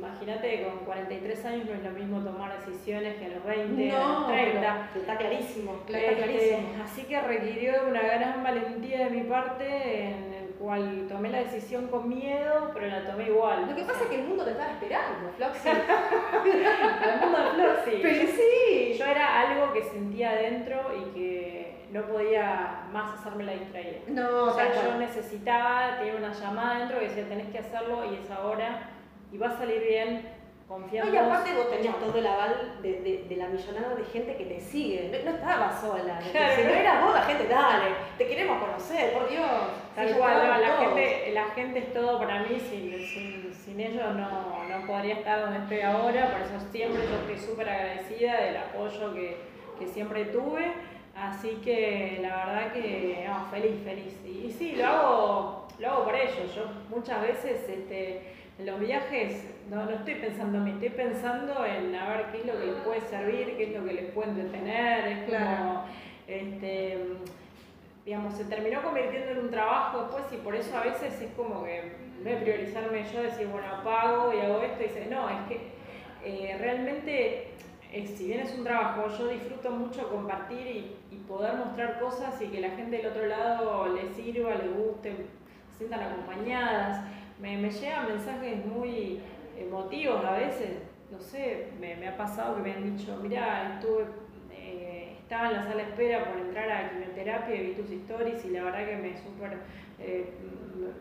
Imagínate 0.00 0.64
con 0.64 0.78
43 0.86 1.44
años 1.44 1.66
no 1.66 1.74
es 1.74 1.82
lo 1.82 1.90
mismo 1.90 2.20
tomar 2.20 2.58
decisiones 2.64 3.18
que 3.18 3.26
a 3.26 3.28
los 3.28 3.44
20, 3.44 3.92
a 3.92 4.08
los 4.08 4.26
30. 4.28 4.90
Está 4.96 5.16
clarísimo, 5.18 5.74
está 5.74 5.98
este, 5.98 6.16
clarísimo. 6.16 6.68
Así 6.82 7.02
que 7.02 7.20
requirió 7.20 7.86
una 7.86 8.00
gran 8.00 8.42
valentía 8.42 9.04
de 9.04 9.10
mi 9.10 9.24
parte 9.24 10.06
en 10.06 10.32
el 10.32 10.48
cual 10.58 11.06
tomé 11.06 11.28
la 11.28 11.40
decisión 11.40 11.88
con 11.88 12.08
miedo, 12.08 12.70
pero 12.72 12.86
la 12.86 13.04
tomé 13.04 13.26
igual. 13.26 13.68
Lo 13.68 13.76
que 13.76 13.82
pasa 13.82 14.04
es 14.04 14.08
que 14.08 14.20
el 14.20 14.26
mundo 14.26 14.44
te 14.44 14.52
estaba 14.52 14.72
esperando, 14.72 15.32
Floxy. 15.36 15.68
el 15.68 17.20
mundo 17.20 17.38
de 17.38 17.50
Floxy. 17.50 17.98
Pero 18.00 18.26
sí. 18.32 18.94
Yo 18.98 19.04
era 19.04 19.40
algo 19.42 19.72
que 19.74 19.82
sentía 19.82 20.30
adentro 20.30 20.80
y 20.96 21.10
que 21.14 21.86
no 21.92 22.06
podía 22.06 22.86
más 22.90 23.18
hacerme 23.18 23.44
la 23.44 23.52
distraída. 23.52 23.98
No, 24.08 24.44
o 24.44 24.54
sea, 24.54 24.72
yo 24.82 24.98
necesitaba, 24.98 25.98
tenía 25.98 26.16
una 26.16 26.32
llamada 26.32 26.76
adentro 26.76 27.00
que 27.00 27.08
decía 27.08 27.28
tenés 27.28 27.48
que 27.48 27.58
hacerlo 27.58 28.10
y 28.10 28.14
es 28.14 28.30
ahora 28.30 28.96
y 29.32 29.38
va 29.38 29.48
a 29.48 29.58
salir 29.58 29.80
bien, 29.80 30.28
confiando. 30.66 31.10
No, 31.10 31.16
y 31.16 31.18
aparte 31.18 31.54
vos 31.54 31.70
tenías 31.70 31.98
todo 31.98 32.16
el 32.16 32.26
aval 32.26 32.78
de, 32.82 33.26
de, 33.28 33.36
la 33.36 33.48
millonada 33.48 33.94
de 33.94 34.04
gente 34.04 34.36
que 34.36 34.44
te 34.44 34.60
sigue, 34.60 35.10
no, 35.24 35.30
estabas 35.30 35.80
sola, 35.80 36.20
si 36.22 36.32
no 36.32 36.70
eras 36.70 37.04
vos 37.04 37.14
la 37.14 37.22
gente, 37.22 37.48
dale, 37.48 37.94
te 38.16 38.26
queremos 38.26 38.58
conocer, 38.62 39.12
por 39.12 39.28
Dios. 39.28 39.50
Tal 39.94 40.16
cual, 40.16 40.60
la, 40.60 40.76
gente, 40.78 41.30
la 41.32 41.44
gente 41.46 41.78
es 41.80 41.92
todo 41.92 42.18
para 42.18 42.44
mí, 42.44 42.60
sin, 42.60 42.92
sin, 43.06 43.52
sin 43.52 43.80
ellos 43.80 44.14
no, 44.14 44.64
no, 44.68 44.86
podría 44.86 45.14
estar 45.14 45.40
donde 45.40 45.58
estoy 45.58 45.80
ahora, 45.80 46.30
por 46.30 46.40
eso 46.40 46.66
siempre 46.70 47.02
yo 47.02 47.16
estoy 47.16 47.38
súper 47.38 47.68
agradecida 47.68 48.40
del 48.40 48.56
apoyo 48.56 49.12
que, 49.12 49.36
que 49.78 49.86
siempre 49.88 50.26
tuve. 50.26 50.72
Así 51.16 51.60
que 51.62 52.18
la 52.22 52.46
verdad 52.46 52.72
que 52.72 53.26
no, 53.28 53.44
feliz, 53.50 53.82
feliz. 53.84 54.14
Y, 54.24 54.46
y 54.46 54.50
sí, 54.50 54.76
lo 54.76 54.86
hago, 54.86 55.68
lo 55.78 55.88
hago 55.90 56.04
por 56.04 56.14
ellos. 56.14 56.54
Yo 56.54 56.64
muchas 56.88 57.20
veces 57.20 57.68
este, 57.68 58.22
los 58.64 58.80
viajes 58.80 59.44
no, 59.70 59.84
no 59.84 59.90
estoy 59.92 60.16
pensando 60.16 60.58
en 60.58 60.64
mí, 60.64 60.70
estoy 60.72 60.90
pensando 60.90 61.64
en 61.64 61.94
a 61.94 62.08
ver 62.08 62.26
qué 62.32 62.38
es 62.38 62.46
lo 62.46 62.58
que 62.58 62.66
les 62.66 62.74
puede 62.82 63.00
servir, 63.02 63.56
qué 63.56 63.64
es 63.64 63.78
lo 63.78 63.86
que 63.86 63.92
les 63.92 64.12
puede 64.12 64.30
entretener, 64.30 65.06
es 65.06 65.30
como, 65.30 65.84
este, 66.26 66.98
digamos, 68.04 68.34
se 68.34 68.44
terminó 68.44 68.82
convirtiendo 68.82 69.30
en 69.30 69.38
un 69.38 69.50
trabajo 69.50 70.02
después 70.02 70.24
y 70.32 70.36
por 70.38 70.56
eso 70.56 70.76
a 70.76 70.82
veces 70.82 71.20
es 71.20 71.32
como 71.36 71.62
que 71.62 71.78
en 71.78 72.24
vez 72.24 72.40
de 72.40 72.42
priorizarme 72.42 73.04
yo, 73.12 73.22
decir, 73.22 73.46
bueno, 73.46 73.68
pago 73.84 74.32
y 74.34 74.40
hago 74.40 74.60
esto, 74.60 74.82
y 74.82 74.88
dice, 74.88 75.06
no, 75.08 75.28
es 75.30 75.36
que 75.48 75.60
eh, 76.24 76.56
realmente, 76.58 77.48
eh, 77.92 78.14
si 78.16 78.26
bien 78.26 78.40
es 78.40 78.52
un 78.58 78.64
trabajo, 78.64 79.08
yo 79.16 79.28
disfruto 79.28 79.70
mucho 79.70 80.10
compartir 80.10 80.66
y, 80.66 80.96
y 81.12 81.16
poder 81.28 81.54
mostrar 81.54 82.00
cosas 82.00 82.42
y 82.42 82.48
que 82.48 82.60
la 82.60 82.70
gente 82.70 82.96
del 82.96 83.06
otro 83.06 83.26
lado 83.26 83.86
le 83.94 84.12
sirva, 84.14 84.56
le 84.56 84.68
guste, 84.68 85.14
se 85.70 85.78
sientan 85.78 86.00
acompañadas 86.02 87.04
me, 87.40 87.56
me 87.56 87.70
llegan 87.70 88.08
mensajes 88.08 88.64
muy 88.66 89.20
emotivos 89.58 90.24
a 90.24 90.32
veces, 90.32 90.70
no 91.10 91.18
sé, 91.20 91.68
me, 91.80 91.96
me 91.96 92.08
ha 92.08 92.16
pasado 92.16 92.56
que 92.56 92.62
me 92.62 92.72
han 92.72 92.96
dicho, 92.96 93.18
mira, 93.22 93.74
estuve, 93.74 94.04
eh, 94.52 95.16
estaba 95.20 95.48
en 95.48 95.56
la 95.56 95.62
sala 95.62 95.76
de 95.76 95.82
espera 95.82 96.24
por 96.24 96.38
entrar 96.38 96.70
a 96.70 96.90
quimioterapia 96.90 97.54
y 97.54 97.66
vi 97.66 97.72
tus 97.74 97.90
stories 97.90 98.44
y 98.44 98.50
la 98.50 98.64
verdad 98.64 98.86
que 98.86 98.96
me 98.96 99.16
súper 99.16 99.58
eh, 99.98 100.32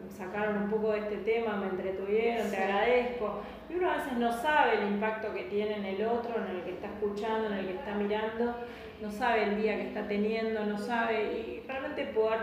sacaron 0.09 0.63
un 0.63 0.69
poco 0.69 0.91
de 0.91 0.99
este 0.99 1.17
tema, 1.17 1.55
me 1.57 1.67
entretuvieron, 1.67 2.49
te 2.49 2.57
agradezco. 2.57 3.41
Y 3.69 3.75
uno 3.75 3.91
a 3.91 3.97
veces 3.97 4.13
no 4.13 4.31
sabe 4.31 4.79
el 4.79 4.87
impacto 4.87 5.33
que 5.33 5.43
tiene 5.43 5.77
en 5.77 5.85
el 5.85 6.05
otro, 6.05 6.35
en 6.35 6.55
el 6.55 6.63
que 6.63 6.71
está 6.71 6.87
escuchando, 6.87 7.47
en 7.47 7.53
el 7.53 7.67
que 7.67 7.73
está 7.75 7.95
mirando, 7.95 8.55
no 9.01 9.11
sabe 9.11 9.43
el 9.43 9.61
día 9.61 9.75
que 9.75 9.87
está 9.87 10.07
teniendo, 10.07 10.65
no 10.65 10.77
sabe, 10.77 11.23
y 11.33 11.63
realmente 11.67 12.05
poder 12.07 12.39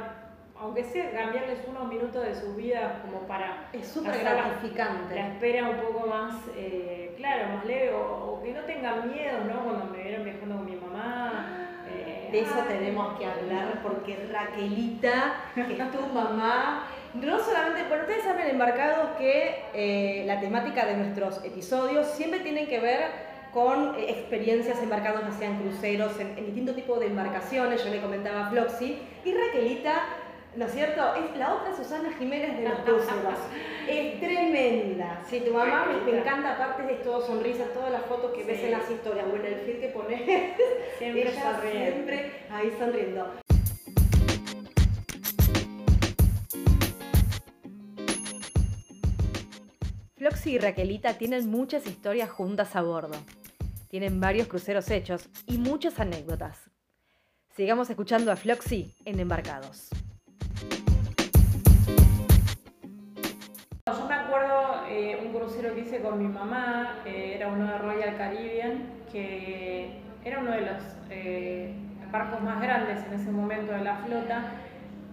aunque 0.60 0.84
sea 0.84 1.10
cambiarles 1.10 1.58
unos 1.68 1.88
minutos 1.88 2.24
de 2.24 2.34
sus 2.34 2.56
vidas 2.56 2.92
como 3.02 3.26
para... 3.26 3.68
Es 3.72 3.86
súper 3.86 4.18
gratificante. 4.18 5.14
La, 5.14 5.28
espera 5.28 5.68
un 5.68 5.76
poco 5.76 6.06
más, 6.06 6.34
eh, 6.56 7.14
claro, 7.16 7.56
más 7.56 7.64
leve, 7.64 7.92
o, 7.92 8.40
que 8.42 8.52
no 8.52 8.60
tengan 8.62 9.12
miedo, 9.12 9.44
¿no? 9.44 9.64
Cuando 9.64 9.84
me 9.86 10.02
vieron 10.02 10.24
viajando 10.24 10.56
con 10.56 10.64
mi 10.64 10.76
mamá. 10.76 11.82
Eh, 11.88 12.28
de 12.32 12.40
eso 12.40 12.58
tenemos 12.66 13.18
que 13.18 13.26
hablar, 13.26 13.80
porque 13.82 14.28
Raquelita, 14.32 15.34
que 15.54 15.80
es 15.80 15.92
tu 15.92 16.06
mamá, 16.12 16.88
no 17.14 17.38
solamente, 17.38 17.84
bueno, 17.88 18.04
ustedes 18.04 18.24
saben 18.24 18.48
embarcados 18.48 19.10
que 19.18 19.62
eh, 19.74 20.24
la 20.26 20.40
temática 20.40 20.84
de 20.86 20.96
nuestros 20.96 21.44
episodios 21.44 22.06
siempre 22.08 22.40
tienen 22.40 22.66
que 22.66 22.80
ver 22.80 23.26
con 23.52 23.94
experiencias 23.98 24.82
embarcados, 24.82 25.22
ya 25.22 25.32
sean 25.32 25.58
cruceros, 25.58 26.18
en, 26.20 26.36
en 26.36 26.46
distintos 26.46 26.76
tipos 26.76 27.00
de 27.00 27.06
embarcaciones, 27.06 27.82
yo 27.84 27.90
le 27.90 28.00
comentaba 28.02 28.46
a 28.46 28.50
Floxy, 28.50 28.98
y 29.24 29.32
Raquelita 29.32 30.02
¿No 30.56 30.64
es 30.64 30.72
cierto? 30.72 31.14
Es 31.16 31.36
la 31.36 31.52
otra 31.52 31.76
Susana 31.76 32.10
Jiménez 32.16 32.56
de 32.56 32.66
los 32.66 32.78
cruceros. 32.78 33.38
es 33.88 34.18
tremenda. 34.18 35.22
Sí, 35.28 35.40
tu 35.40 35.52
mamá 35.52 35.84
me, 35.84 36.18
encanta, 36.18 36.54
aparte 36.54 36.84
de 36.84 36.94
todo 36.94 37.20
sonrisa, 37.26 37.64
todas 37.74 37.92
las 37.92 38.06
fotos 38.06 38.32
que 38.32 38.42
ves 38.42 38.60
en 38.64 38.70
las 38.70 38.90
historias 38.90 39.26
o 39.30 39.36
en 39.36 39.44
el 39.44 39.54
feed 39.56 39.80
que 39.80 39.88
pones. 39.88 40.22
Siempre 40.98 41.34
sonriendo. 41.34 41.90
Siempre 41.90 42.32
ahí 42.50 42.74
sonriendo. 42.78 43.32
Floxy 50.16 50.52
y 50.52 50.58
Raquelita 50.58 51.18
tienen 51.18 51.50
muchas 51.50 51.86
historias 51.86 52.30
juntas 52.30 52.74
a 52.76 52.80
bordo. 52.80 53.18
Tienen 53.90 54.20
varios 54.20 54.48
cruceros 54.48 54.90
hechos 54.90 55.28
y 55.46 55.58
muchas 55.58 56.00
anécdotas. 56.00 56.70
Sigamos 57.54 57.90
escuchando 57.90 58.32
a 58.32 58.36
Floxy 58.36 58.94
en 59.04 59.20
Embarcados. 59.20 59.90
Yo 63.88 64.04
me 64.08 64.14
acuerdo 64.16 64.82
eh, 64.88 65.16
un 65.24 65.32
crucero 65.32 65.72
que 65.72 65.82
hice 65.82 66.00
con 66.00 66.18
mi 66.18 66.26
mamá, 66.26 66.96
era 67.04 67.46
uno 67.46 67.70
de 67.70 67.78
Royal 67.78 68.16
Caribbean, 68.16 68.82
que 69.12 69.92
era 70.24 70.40
uno 70.40 70.50
de 70.50 70.62
los 70.62 70.82
eh, 71.08 71.72
barcos 72.10 72.42
más 72.42 72.60
grandes 72.60 73.04
en 73.06 73.12
ese 73.12 73.30
momento 73.30 73.70
de 73.70 73.84
la 73.84 73.98
flota, 73.98 74.42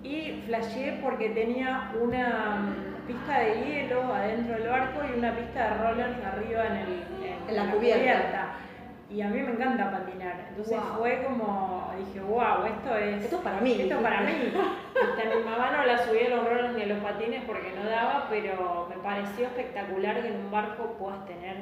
y 0.01 0.41
flasheé 0.47 0.99
porque 1.03 1.29
tenía 1.29 1.91
una 2.01 2.73
pista 3.05 3.41
de 3.41 3.63
hielo 3.63 4.11
adentro 4.11 4.55
del 4.55 4.67
barco 4.67 5.01
y 5.07 5.19
una 5.19 5.35
pista 5.35 5.63
de 5.65 5.77
rollers 5.77 6.25
arriba 6.25 6.65
en, 6.65 6.75
el, 6.77 7.03
en, 7.49 7.55
la, 7.55 7.71
cubierta 7.71 8.55
y 9.13 9.21
a 9.21 9.27
mí 9.27 9.41
me 9.41 9.51
encanta 9.51 9.91
patinar. 9.91 10.47
Entonces 10.49 10.79
fue 10.97 11.23
como, 11.23 11.91
dije, 11.97 12.19
wow, 12.21 12.65
esto 12.65 12.97
es... 12.97 13.23
Esto 13.23 13.35
es 13.35 13.41
para 13.43 13.61
mí. 13.61 13.71
Esto 13.79 13.95
es 13.95 14.01
para 14.01 14.21
mí. 14.21 14.31
Este, 14.33 15.35
mi 15.35 15.43
mamá 15.43 15.71
no 15.71 15.85
la 15.85 16.03
subía 16.03 16.27
a 16.27 16.29
los 16.29 16.49
rollers 16.49 16.73
ni 16.75 16.81
a 16.83 16.87
los 16.87 16.97
patines 16.99 17.43
porque 17.45 17.73
no 17.75 17.87
daba, 17.87 18.27
pero 18.29 18.87
me 18.89 18.95
pareció 19.03 19.45
espectacular 19.45 20.21
que 20.21 20.29
en 20.29 20.37
un 20.37 20.51
barco 20.51 20.95
puedas 20.97 21.25
tener 21.27 21.57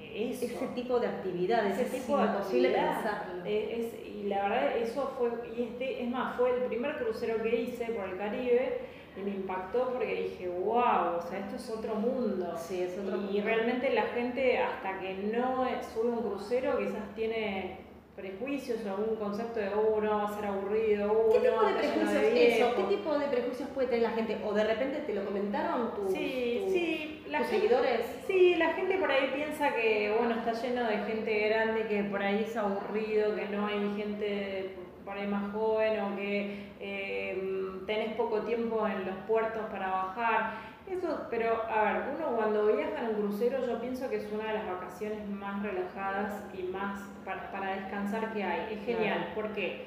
eh, 0.00 0.30
eso. 0.30 0.44
Ese 0.44 0.66
tipo 0.74 1.00
de 1.00 1.08
actividades, 1.08 1.78
ese 1.78 1.98
tipo 1.98 2.18
de 2.18 2.26
imposible 2.26 2.68
pensarlo. 2.70 3.48
y 3.48 4.24
la 4.28 4.42
verdad, 4.42 4.76
eso 4.76 5.12
fue, 5.18 5.30
y 5.56 5.62
este, 5.62 6.04
es 6.04 6.08
más, 6.08 6.36
fue 6.36 6.50
el 6.50 6.62
primer 6.64 6.96
crucero 6.98 7.42
que 7.42 7.62
hice 7.62 7.86
por 7.86 8.08
el 8.08 8.16
Caribe 8.16 8.78
y 9.16 9.20
me 9.20 9.30
impactó 9.30 9.90
porque 9.92 10.22
dije, 10.22 10.48
wow, 10.48 11.18
o 11.18 11.22
sea, 11.22 11.40
esto 11.40 11.56
es 11.56 11.70
otro 11.70 11.94
mundo. 11.96 12.54
Sí, 12.56 12.82
es 12.82 12.98
otro 12.98 13.18
y, 13.30 13.40
realmente 13.40 13.92
la 13.92 14.04
gente, 14.04 14.58
hasta 14.58 14.98
que 15.00 15.14
no 15.14 15.66
sube 15.92 16.10
un 16.10 16.22
crucero, 16.22 16.78
quizás 16.78 17.14
tiene 17.14 17.78
prejuicios 18.16 18.84
o 18.84 18.90
algún 18.90 19.16
concepto 19.16 19.60
de, 19.60 19.68
oh, 19.68 20.00
no, 20.00 20.18
va 20.18 20.24
a 20.28 20.34
ser 20.34 20.46
aburrido, 20.46 21.12
oh, 21.12 21.32
¿Qué 21.32 21.40
tipo 21.40 21.64
de 21.64 21.74
prejuicios 21.74 22.24
eso? 22.34 22.74
¿Qué 22.76 22.96
tipo 22.96 23.18
de 23.18 23.26
prejuicios 23.26 23.68
puede 23.70 23.88
tener 23.88 24.02
la 24.02 24.10
gente? 24.10 24.38
¿O 24.44 24.52
de 24.52 24.64
repente 24.64 24.98
te 25.00 25.14
lo 25.14 25.24
comentaron 25.24 25.94
tus, 25.94 26.12
sí, 26.12 26.66
sí, 26.70 27.24
tus 27.26 27.46
seguidores? 27.46 28.06
Sí, 28.26 28.54
la 28.56 28.74
gente 28.74 28.98
por 28.98 29.10
ahí 29.10 29.30
piensa 29.34 29.74
que, 29.74 30.14
bueno, 30.18 30.34
está 30.34 30.52
lleno 30.52 30.84
de 30.88 30.98
gente 30.98 31.48
grande, 31.48 31.86
que 31.86 32.04
por 32.04 32.22
ahí 32.22 32.44
es 32.46 32.56
aburrido, 32.56 33.34
que 33.34 33.46
no 33.46 33.66
hay 33.66 33.94
gente 33.96 34.74
por 35.04 35.16
ahí 35.16 35.26
más 35.26 35.52
joven 35.52 36.00
o 36.00 36.16
que 36.16 36.72
eh, 36.80 37.51
tenés 37.86 38.14
poco 38.14 38.40
tiempo 38.42 38.86
en 38.86 39.06
los 39.06 39.16
puertos 39.26 39.62
para 39.70 39.90
bajar. 39.90 40.72
Eso, 40.86 41.26
pero 41.30 41.62
a 41.70 41.84
ver, 41.84 42.02
uno 42.16 42.36
cuando 42.36 42.66
viaja 42.66 43.00
en 43.00 43.06
un 43.10 43.14
crucero 43.14 43.64
yo 43.64 43.80
pienso 43.80 44.10
que 44.10 44.16
es 44.16 44.32
una 44.32 44.48
de 44.48 44.54
las 44.54 44.66
vacaciones 44.66 45.28
más 45.28 45.62
relajadas 45.62 46.42
y 46.52 46.64
más 46.64 47.00
para, 47.24 47.50
para 47.52 47.76
descansar 47.76 48.32
que 48.32 48.42
hay. 48.42 48.74
Es 48.74 48.84
genial, 48.84 49.30
porque 49.34 49.86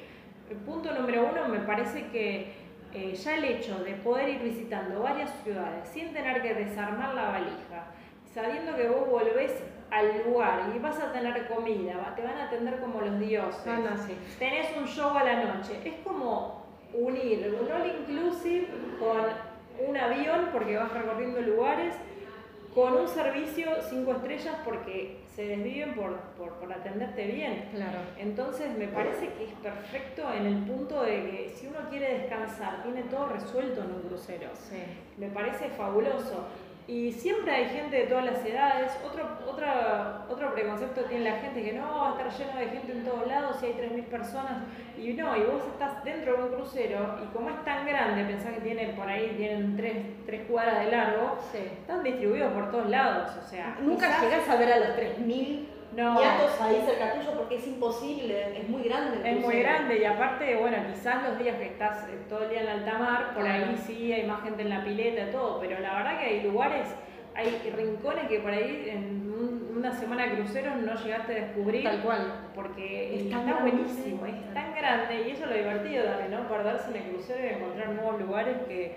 el 0.49 0.57
punto 0.57 0.93
número 0.93 1.29
uno 1.31 1.47
me 1.49 1.59
parece 1.59 2.07
que 2.07 2.53
eh, 2.93 3.13
ya 3.13 3.35
el 3.35 3.43
hecho 3.43 3.83
de 3.83 3.93
poder 3.95 4.29
ir 4.29 4.41
visitando 4.41 5.01
varias 5.01 5.29
ciudades 5.43 5.89
sin 5.89 6.13
tener 6.13 6.41
que 6.41 6.53
desarmar 6.53 7.13
la 7.13 7.29
valija, 7.29 7.91
sabiendo 8.33 8.73
que 8.75 8.87
vos 8.87 9.09
volvés 9.09 9.51
al 9.91 10.23
lugar 10.25 10.71
y 10.73 10.79
vas 10.79 10.99
a 10.99 11.11
tener 11.11 11.47
comida, 11.47 12.13
te 12.15 12.23
van 12.23 12.37
a 12.37 12.45
atender 12.45 12.79
como 12.79 13.01
los 13.01 13.19
dioses, 13.19 13.67
ah, 13.67 13.95
tenés 14.39 14.67
un 14.77 14.87
show 14.87 15.15
a 15.15 15.23
la 15.23 15.43
noche, 15.43 15.79
es 15.83 15.95
como 16.05 16.64
unir 16.97 17.55
un 17.61 17.71
all 17.71 17.87
inclusive 17.87 18.67
con 18.99 19.87
un 19.87 19.97
avión 19.97 20.49
porque 20.51 20.77
vas 20.77 20.91
recorriendo 20.91 21.41
lugares, 21.41 21.95
con 22.73 22.93
un 22.93 23.07
servicio 23.07 23.67
cinco 23.89 24.13
estrellas 24.13 24.55
porque 24.65 25.19
se 25.33 25.47
desviven 25.47 25.95
por, 25.95 26.17
por, 26.37 26.71
atenderte 26.71 27.25
bien. 27.27 27.69
Claro. 27.73 27.99
Entonces 28.17 28.77
me 28.77 28.87
parece 28.87 29.29
que 29.33 29.45
es 29.45 29.53
perfecto 29.61 30.23
en 30.33 30.45
el 30.45 30.57
punto 30.63 31.01
de 31.03 31.29
que 31.29 31.53
si 31.55 31.67
uno 31.67 31.79
quiere 31.89 32.19
descansar, 32.19 32.83
tiene 32.83 33.03
todo 33.03 33.27
resuelto 33.27 33.81
en 33.81 33.91
un 33.91 34.01
crucero. 34.01 34.49
Sí. 34.53 34.81
Me 35.17 35.27
parece 35.27 35.69
fabuloso. 35.69 36.47
Y 36.88 37.12
siempre 37.12 37.51
hay 37.51 37.65
gente 37.65 37.96
de 37.98 38.04
todas 38.04 38.25
las 38.25 38.46
edades. 38.46 38.92
Otro, 39.04 39.27
otra, 39.48 40.25
otro 40.30 40.54
preconcepto 40.54 41.01
tiene 41.06 41.24
la 41.32 41.38
gente 41.38 41.63
que 41.63 41.74
no, 41.74 41.84
va 41.84 42.10
a 42.10 42.12
estar 42.12 42.32
lleno 42.38 42.60
de 42.60 42.68
gente 42.68 42.92
en 42.92 43.04
todos 43.04 43.27
lados 43.27 43.58
si 43.60 43.65
hay 43.65 43.74
3.000 43.74 44.04
personas. 44.04 44.63
Y 44.96 45.13
no, 45.13 45.36
y 45.36 45.42
vos 45.42 45.63
estás 45.74 46.04
dentro 46.04 46.38
de 46.38 46.44
un 46.44 46.50
crucero 46.50 47.20
y 47.24 47.34
como 47.34 47.50
es 47.50 47.65
tan 47.65 47.88
grande, 47.88 48.24
pensás 48.25 48.54
que 48.54 48.62
tiene 48.62 48.89
por 48.89 49.08
ahí 49.08 49.34
tienen 49.36 49.75
3, 49.75 50.42
cuadras 50.48 50.86
de 50.86 50.92
largo, 50.92 51.38
están 51.54 52.04
distribuidos 52.04 52.54
por 52.54 52.70
todos 52.70 52.89
lados. 52.89 53.32
O 53.44 53.50
sea, 53.50 53.77
Nunca 53.82 54.22
llegás 54.22 54.48
a 54.48 54.56
ver 54.56 54.74
a 54.74 54.80
los 54.80 54.89
3.000 54.89 55.75
no. 55.95 56.19
ahí 56.19 56.83
cerca 56.85 57.13
tuyo 57.13 57.37
porque 57.37 57.55
es 57.55 57.67
imposible, 57.67 58.59
es 58.59 58.69
muy 58.69 58.83
grande. 58.83 59.29
es 59.29 59.39
muy 59.39 59.59
grande 59.59 59.97
y 59.97 60.05
aparte, 60.05 60.55
bueno, 60.55 60.77
quizás 60.93 61.23
los 61.23 61.39
días 61.39 61.57
que 61.57 61.67
estás 61.67 62.07
eh, 62.09 62.19
todo 62.27 62.43
el 62.43 62.49
día 62.49 62.61
en 62.61 62.67
alta 62.67 62.97
mar, 62.97 63.33
por 63.33 63.47
ahí 63.47 63.75
sí 63.85 64.11
hay 64.11 64.25
más 64.25 64.43
gente 64.43 64.63
en 64.63 64.69
la 64.69 64.83
pileta, 64.83 65.31
todo, 65.31 65.59
pero 65.59 65.79
la 65.79 65.95
verdad 65.95 66.19
que 66.19 66.25
hay 66.25 66.41
lugares, 66.41 66.87
hay 67.33 67.71
rincones 67.75 68.27
que 68.27 68.39
por 68.39 68.51
ahí 68.51 68.89
en 68.89 69.14
una 69.86 69.96
semana 69.96 70.25
de 70.25 70.36
cruceros 70.36 70.77
no 70.77 70.96
llegaste 70.96 71.32
a 71.32 71.46
descubrir. 71.46 71.84
Tal 71.84 72.01
cual. 72.01 72.34
Porque 72.56 73.22
está, 73.22 73.60
buenísimo, 73.62 74.25
es 74.25 74.54
tan 74.54 74.74
grande 74.74 75.27
y 75.27 75.32
eso 75.32 75.44
es 75.44 75.50
lo 75.50 75.56
divertido 75.56 76.06
también, 76.06 76.32
¿no? 76.32 76.48
Perderse 76.48 76.89
en 76.89 76.96
el 76.96 77.12
crucero 77.12 77.46
y 77.46 77.50
encontrar 77.50 77.89
nuevos 77.89 78.20
lugares 78.20 78.58
que, 78.68 78.96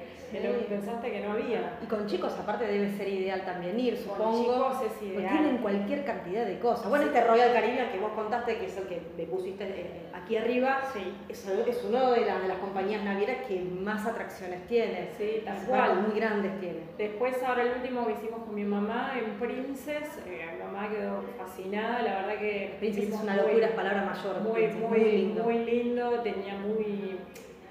pensaste 0.69 1.11
que 1.11 1.21
no 1.21 1.33
había. 1.33 1.79
Y 1.83 1.87
con 1.87 2.07
chicos 2.07 2.33
aparte 2.39 2.67
debe 2.67 2.91
ser 2.97 3.09
ideal 3.09 3.43
también 3.45 3.79
ir, 3.79 3.97
supongo. 3.97 4.25
Con 4.25 4.43
chicos 4.43 4.93
es 4.93 5.03
ideal. 5.03 5.33
tienen 5.33 5.59
cualquier 5.59 6.05
cantidad 6.05 6.47
de 6.47 6.59
cosas. 6.59 6.89
Bueno, 6.89 7.07
este 7.07 7.25
Royal 7.25 7.53
Caribbean 7.53 7.91
que 7.91 7.99
vos 7.99 8.13
contaste, 8.13 8.59
que 8.59 8.67
es 8.67 8.77
el 8.77 8.85
que 8.85 9.03
me 9.17 9.25
pusiste 9.25 9.65
eh, 9.65 10.07
aquí 10.15 10.37
arriba, 10.37 10.81
sí. 10.93 11.13
es, 11.29 11.47
es 11.47 11.85
uno 11.85 12.13
de, 12.13 12.21
de, 12.21 12.49
las 12.49 12.59
compañías 12.59 13.03
navieras 13.05 13.39
que 13.47 13.61
más 13.61 14.07
atracciones 14.07 14.67
tiene. 14.69 15.09
Sí, 15.19 15.43
tal 15.45 15.59
cual. 15.67 16.03
Muy 16.03 16.19
grandes 16.19 16.59
tiene. 16.61 16.81
Después 16.97 17.43
ahora 17.43 17.63
el 17.63 17.73
último 17.73 18.07
que 18.07 18.13
hicimos 18.13 18.45
con 18.45 18.55
mi 18.55 18.65
mamá 18.65 19.15
en 19.19 19.39
Princess, 19.39 20.19
eh, 20.27 20.49
mamá 20.69 20.78
quedó 20.87 21.25
fascinada, 21.37 22.03
la 22.03 22.15
verdad 22.21 22.39
que... 22.39 22.77
Princess 22.79 23.09
es 23.09 23.21
una 23.21 23.37
locura, 23.37 23.67
es 23.67 23.73
palabra 23.73 24.05
mayor. 24.05 24.41
Muy, 24.43 24.69
muy, 24.69 25.01
lindo. 25.01 25.43
muy 25.43 25.59
lindo, 25.65 26.21
tenía 26.21 26.55
muy... 26.55 27.19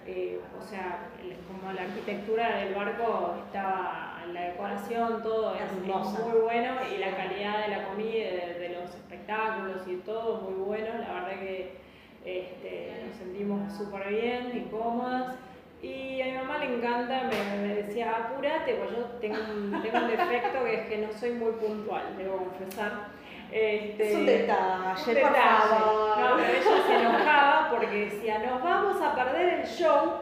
Eh, 0.05 0.39
o 0.57 0.63
sea, 0.63 1.09
como 1.47 1.71
la 1.73 1.83
arquitectura 1.83 2.57
del 2.57 2.73
barco 2.73 3.35
estaba, 3.45 4.23
la 4.33 4.41
decoración, 4.41 5.21
todo 5.23 5.55
es, 5.55 5.71
muy 5.71 6.41
bueno 6.41 6.75
y 6.93 6.97
la 6.97 7.15
calidad 7.15 7.65
de 7.65 7.75
la 7.75 7.87
comida, 7.87 8.29
de, 8.59 8.77
los 8.79 8.93
espectáculos 8.93 9.87
y 9.87 9.95
todo 9.97 10.41
muy 10.41 10.65
bueno, 10.65 10.89
la 10.99 11.13
verdad 11.13 11.39
que 11.39 11.77
este, 12.25 13.05
nos 13.05 13.17
sentimos 13.17 13.73
súper 13.73 14.09
bien 14.09 14.51
y 14.53 14.69
cómodas. 14.69 15.35
Y 15.81 16.21
a 16.21 16.25
mi 16.25 16.31
mamá 16.33 16.57
le 16.57 16.75
encanta, 16.75 17.29
me, 17.29 17.75
decía, 17.75 18.11
apúrate, 18.11 18.73
pues 18.73 18.91
yo 18.91 19.03
tengo 19.21 19.37
un, 19.37 19.81
tengo 19.81 19.97
un 19.97 20.07
defecto 20.07 20.63
que 20.63 20.73
es 20.73 20.87
que 20.87 20.97
no 20.97 21.13
soy 21.13 21.31
muy 21.31 21.51
puntual, 21.51 22.17
debo 22.17 22.37
confesar. 22.37 23.09
Este, 23.51 24.09
es 24.09 24.15
un 24.15 24.25
detalle, 24.25 25.21
por 25.21 25.35
favor. 25.35 26.19
No, 26.19 26.37
pero 26.37 26.49
ella 26.49 26.83
se 26.85 26.95
enojaba 26.95 27.69
porque 27.69 28.05
decía, 28.05 28.39
nos 28.39 28.61
vamos 28.61 29.01
a 29.01 29.15
perder 29.15 29.59
el 29.59 29.65
show 29.65 30.13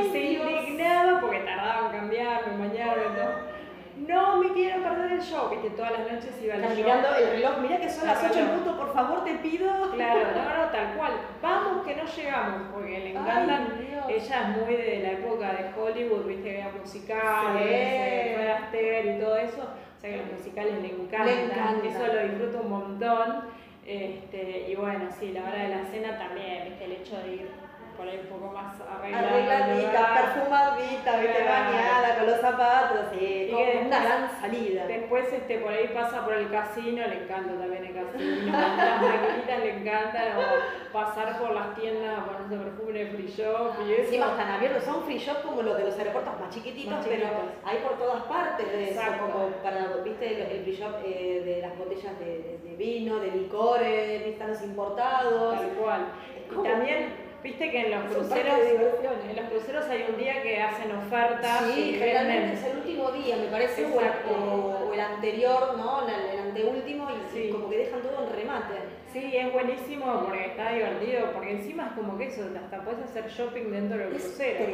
y 0.00 0.10
se 0.10 0.20
indignaba 0.20 1.20
porque 1.20 1.40
tardaba 1.40 1.86
en 1.86 1.98
cambiarme, 1.98 2.68
bañarme 2.68 3.02
y 3.04 3.16
todo 3.16 3.51
no 3.96 4.36
me 4.38 4.52
quiero 4.52 4.82
perder 4.82 5.12
el 5.12 5.20
show, 5.20 5.50
viste, 5.50 5.70
todas 5.70 5.92
las 5.92 6.12
noches 6.12 6.34
iba 6.42 6.54
al 6.54 6.62
show. 6.62 6.76
mirando 6.76 7.08
el 7.14 7.30
reloj, 7.30 7.58
mira 7.60 7.78
que 7.78 7.90
son 7.90 8.06
las 8.06 8.22
8 8.24 8.38
en 8.38 8.48
punto, 8.48 8.76
por 8.76 8.92
favor 8.92 9.24
te 9.24 9.34
pido. 9.36 9.68
Claro, 9.92 10.20
no, 10.34 10.56
no, 10.64 10.70
tal 10.70 10.94
cual. 10.96 11.12
Vamos 11.42 11.86
que 11.86 11.96
no 11.96 12.04
llegamos, 12.04 12.62
porque 12.72 12.98
le 12.98 13.10
encantan, 13.10 13.68
ella 14.08 14.42
es 14.42 14.56
muy 14.56 14.76
de 14.76 15.00
la 15.02 15.12
época 15.12 15.52
de 15.52 15.80
Hollywood, 15.80 16.26
viste, 16.26 16.42
que 16.42 16.58
era 16.58 16.70
musicales, 16.72 18.70
sí. 18.72 19.08
y 19.08 19.20
todo 19.20 19.36
eso, 19.36 19.62
o 19.62 20.00
sea 20.00 20.10
que 20.10 20.16
los 20.16 20.32
musicales 20.38 20.74
le 20.80 20.88
encantan, 20.88 21.26
le 21.26 21.44
encanta. 21.44 21.88
eso 21.88 22.06
lo 22.12 22.22
disfruto 22.22 22.60
un 22.62 22.70
montón. 22.70 23.62
Este, 23.84 24.66
y 24.68 24.76
bueno, 24.76 25.08
sí, 25.18 25.32
la 25.32 25.42
hora 25.42 25.64
de 25.64 25.68
la 25.68 25.84
cena 25.86 26.16
también, 26.16 26.68
viste, 26.68 26.84
el 26.84 26.92
hecho 26.92 27.18
de 27.18 27.34
ir 27.34 27.61
por 27.96 28.08
ahí 28.08 28.20
un 28.22 28.26
poco 28.26 28.52
más 28.52 28.74
arreglada. 28.80 29.28
Arregladita, 29.28 30.14
perfumadita, 30.14 31.16
viste, 31.20 31.44
bañada, 31.44 32.18
con 32.18 32.26
los 32.26 32.40
zapatos, 32.40 33.06
sí, 33.12 33.48
como 33.50 33.86
una 33.86 34.04
gran 34.04 34.30
salida. 34.40 34.86
Después 34.86 35.32
este, 35.32 35.58
por 35.58 35.72
ahí 35.72 35.88
pasa 35.88 36.24
por 36.24 36.34
el 36.34 36.50
casino, 36.50 37.06
le 37.06 37.24
encanta 37.24 37.52
también 37.52 37.84
el 37.84 37.94
casino, 37.94 38.52
las 38.76 39.02
maquinitas 39.02 39.58
le 39.58 39.78
encantan, 39.78 40.36
o 40.36 40.92
pasar 40.92 41.38
por 41.38 41.52
las 41.52 41.74
tiendas 41.74 42.18
a 42.18 42.24
ponerse 42.24 42.56
perfume 42.56 42.92
de 42.92 43.06
free 43.06 43.28
shop 43.28 43.72
y 43.86 43.92
eso. 43.92 44.02
Encima 44.02 44.26
están 44.30 44.50
abiertos, 44.50 44.84
son 44.84 45.04
free 45.04 45.18
shop 45.18 45.42
como 45.42 45.62
los 45.62 45.76
de 45.76 45.84
los 45.84 45.98
aeropuertos 45.98 46.40
más 46.40 46.50
chiquititos, 46.50 47.06
pero 47.06 47.26
hay 47.64 47.78
por 47.78 47.98
todas 47.98 48.22
partes 48.24 48.70
de 48.70 48.90
eso, 48.90 49.00
como 49.20 49.48
para, 49.62 49.86
viste, 50.04 50.56
el 50.56 50.62
free 50.62 50.76
shop 50.76 50.94
eh, 51.04 51.42
de 51.44 51.62
las 51.62 51.76
botellas 51.78 52.18
de, 52.18 52.58
de, 52.62 52.76
vino, 52.76 53.18
de 53.20 53.30
licores, 53.30 54.26
están 54.26 54.50
los 54.50 54.62
importados. 54.62 55.56
Tal 55.56 55.68
cual. 55.70 56.06
Y 56.50 56.62
también 56.62 57.31
Viste 57.42 57.70
que 57.72 57.80
en 57.86 57.90
los 57.90 58.04
cruceros, 58.04 58.58
en 58.60 59.36
los 59.36 59.46
cruceros 59.50 59.86
hay 59.86 60.06
un 60.08 60.16
día 60.16 60.42
que 60.42 60.62
hacen 60.62 60.92
ofertas. 60.92 61.72
Sí, 61.72 61.96
generalmente 61.98 62.54
es 62.54 62.64
el 62.64 62.76
último 62.78 63.10
día, 63.10 63.36
me 63.36 63.46
parece, 63.46 63.84
o, 63.86 64.92
el 64.92 65.00
anterior, 65.00 65.76
¿no? 65.76 66.06
El, 66.06 66.38
anteúltimo, 66.38 67.08
y 67.34 67.50
como 67.50 67.68
que 67.68 67.78
dejan 67.78 68.02
todo 68.02 68.26
en 68.26 68.36
remate. 68.36 68.74
Sí, 69.12 69.36
es 69.36 69.52
buenísimo 69.52 70.24
porque 70.24 70.46
está 70.46 70.72
divertido, 70.72 71.32
porque 71.32 71.52
encima 71.52 71.88
es 71.88 71.92
como 71.92 72.16
que 72.16 72.28
eso, 72.28 72.42
hasta 72.62 72.82
puedes 72.82 73.02
hacer 73.02 73.28
shopping 73.28 73.70
dentro 73.70 73.98
del 73.98 74.10
crucero. 74.10 74.66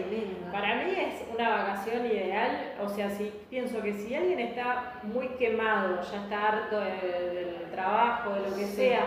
Para 0.53 0.77
mí 0.77 0.93
es 0.97 1.25
una 1.35 1.51
vacación 1.51 2.07
ideal, 2.07 2.75
o 2.85 2.89
sea, 2.89 3.11
si 3.11 3.33
pienso 3.49 3.81
que 3.81 3.95
si 3.95 4.15
alguien 4.15 4.41
está 4.41 5.01
muy 5.05 5.29
quemado, 5.39 6.01
ya 6.03 6.23
está 6.23 6.49
harto 6.49 6.81
del 6.81 7.71
trabajo, 7.73 8.35
de 8.35 8.51
lo 8.51 8.57
que 8.57 8.67
sea, 8.67 9.01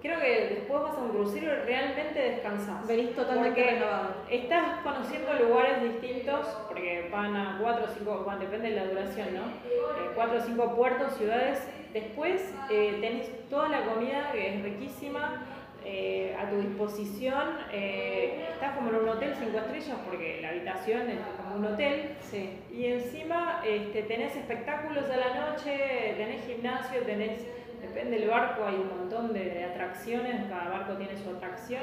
creo 0.00 0.18
que 0.20 0.54
después 0.54 0.82
vas 0.82 0.96
a 0.96 1.00
un 1.00 1.10
crucero 1.10 1.52
y 1.52 1.66
realmente 1.66 2.18
descansas. 2.18 2.86
Venís 2.86 3.14
totalmente 3.14 3.62
renovado. 3.62 4.14
Estás 4.30 4.80
conociendo 4.82 5.32
lugares 5.34 5.82
distintos, 5.82 6.46
porque 6.68 7.08
van 7.12 7.36
a 7.36 7.58
cuatro 7.60 7.84
o 7.84 7.88
cinco, 7.88 8.22
bueno, 8.24 8.40
depende 8.40 8.70
de 8.70 8.76
la 8.76 8.86
duración, 8.86 9.34
¿no? 9.34 9.42
Eh, 9.42 10.10
cuatro 10.14 10.38
o 10.38 10.40
cinco 10.40 10.74
puertos, 10.74 11.14
ciudades. 11.16 11.66
Después 11.92 12.54
eh, 12.70 12.98
tenés 13.00 13.48
toda 13.48 13.68
la 13.68 13.84
comida 13.84 14.30
que 14.32 14.54
es 14.54 14.62
riquísima. 14.62 15.46
Eh, 15.82 16.36
a 16.38 16.50
tu 16.50 16.56
disposición, 16.60 17.56
estás 17.72 18.76
como 18.76 18.90
en 18.90 18.96
un 18.96 19.08
hotel 19.08 19.34
cinco 19.40 19.56
estrellas 19.60 19.96
porque 20.04 20.38
la 20.42 20.50
habitación 20.50 21.08
es 21.08 21.18
como 21.38 21.56
un 21.56 21.72
hotel 21.72 22.16
sí. 22.20 22.50
y 22.70 22.84
encima 22.84 23.62
este, 23.66 24.02
tenés 24.02 24.36
espectáculos 24.36 25.06
a 25.08 25.16
la 25.16 25.50
noche, 25.50 26.14
tenés 26.18 26.44
gimnasio, 26.44 27.00
tenés 27.00 27.46
depende 27.80 28.18
del 28.18 28.28
barco, 28.28 28.64
hay 28.64 28.74
un 28.74 28.88
montón 28.88 29.32
de, 29.32 29.64
atracciones, 29.64 30.48
cada 30.48 30.68
barco 30.68 30.94
tiene 30.94 31.16
su 31.16 31.30
atracción. 31.30 31.82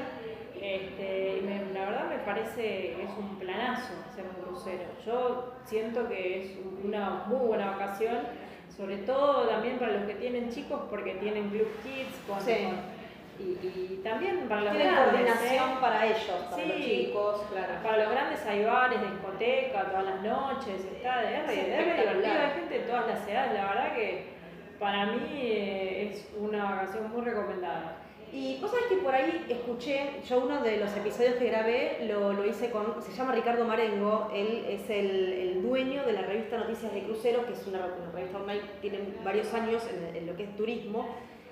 Este, 0.60 1.42
la 1.72 1.84
verdad 1.84 2.08
me 2.08 2.18
parece 2.18 2.62
que 2.96 3.04
es 3.04 3.10
un 3.16 3.38
planazo 3.38 3.94
hacer 4.08 4.24
un 4.24 4.42
crucero. 4.42 4.84
Yo 5.06 5.54
siento 5.64 6.08
que 6.08 6.40
es 6.40 6.58
una 6.82 7.24
muy 7.26 7.46
buena 7.46 7.72
vacación, 7.72 8.18
sobre 8.76 8.98
todo 8.98 9.48
también 9.48 9.78
para 9.78 9.92
los 9.92 10.02
que 10.04 10.14
tienen 10.14 10.50
chicos, 10.50 10.82
porque 10.90 11.14
tienen 11.14 11.50
Club 11.50 11.68
Kids, 11.82 12.16
con, 12.26 12.38
y, 13.40 14.00
también 14.02 14.48
para 14.48 14.62
los 14.62 14.72
Tienen 14.72 14.94
grandes. 14.94 15.12
coordinación 15.12 15.70
¿eh? 15.70 15.76
para 15.80 16.06
ellos, 16.06 16.42
para 16.50 16.66
los 16.66 16.76
chicos, 16.76 17.42
claro. 17.50 17.72
Para 17.82 17.96
los 17.98 18.10
grandes 18.10 18.46
hay 18.46 18.64
bares, 18.64 19.00
discoteca, 19.00 19.84
todas 19.84 20.04
las 20.04 20.22
noches, 20.22 20.84
está 20.84 21.20
de 21.20 21.34
R, 21.36 21.52
divertido, 21.52 22.32
hay 22.32 22.50
gente 22.54 22.78
de 22.78 22.84
todas 22.84 23.06
las 23.06 23.28
edades, 23.28 23.54
la 23.54 23.66
verdad 23.68 23.94
que 23.94 24.37
para 24.78 25.06
mí 25.06 25.20
eh, 25.32 26.10
es 26.12 26.28
una 26.38 26.64
vacación 26.64 27.10
muy 27.10 27.22
recomendada. 27.22 28.04
Y 28.32 28.58
vos 28.60 28.70
sabés 28.70 28.86
que 28.86 28.96
por 28.96 29.14
ahí 29.14 29.46
escuché, 29.48 30.20
yo 30.28 30.44
uno 30.44 30.62
de 30.62 30.76
los 30.76 30.94
episodios 30.94 31.36
que 31.36 31.46
grabé 31.46 32.06
lo, 32.06 32.34
lo 32.34 32.46
hice 32.46 32.70
con, 32.70 33.02
se 33.02 33.12
llama 33.12 33.32
Ricardo 33.32 33.64
Marengo, 33.64 34.30
él 34.34 34.66
es 34.68 34.90
el, 34.90 35.32
el, 35.32 35.62
dueño 35.62 36.04
de 36.04 36.12
la 36.12 36.22
revista 36.22 36.58
Noticias 36.58 36.92
de 36.92 37.04
Cruceros, 37.04 37.46
que 37.46 37.54
es 37.54 37.66
una, 37.66 37.86
revista 38.14 38.38
online, 38.38 38.60
tiene 38.82 38.98
varios 39.24 39.52
años 39.54 39.82
en, 39.88 40.14
en, 40.14 40.26
lo 40.26 40.36
que 40.36 40.44
es 40.44 40.56
turismo, 40.56 41.08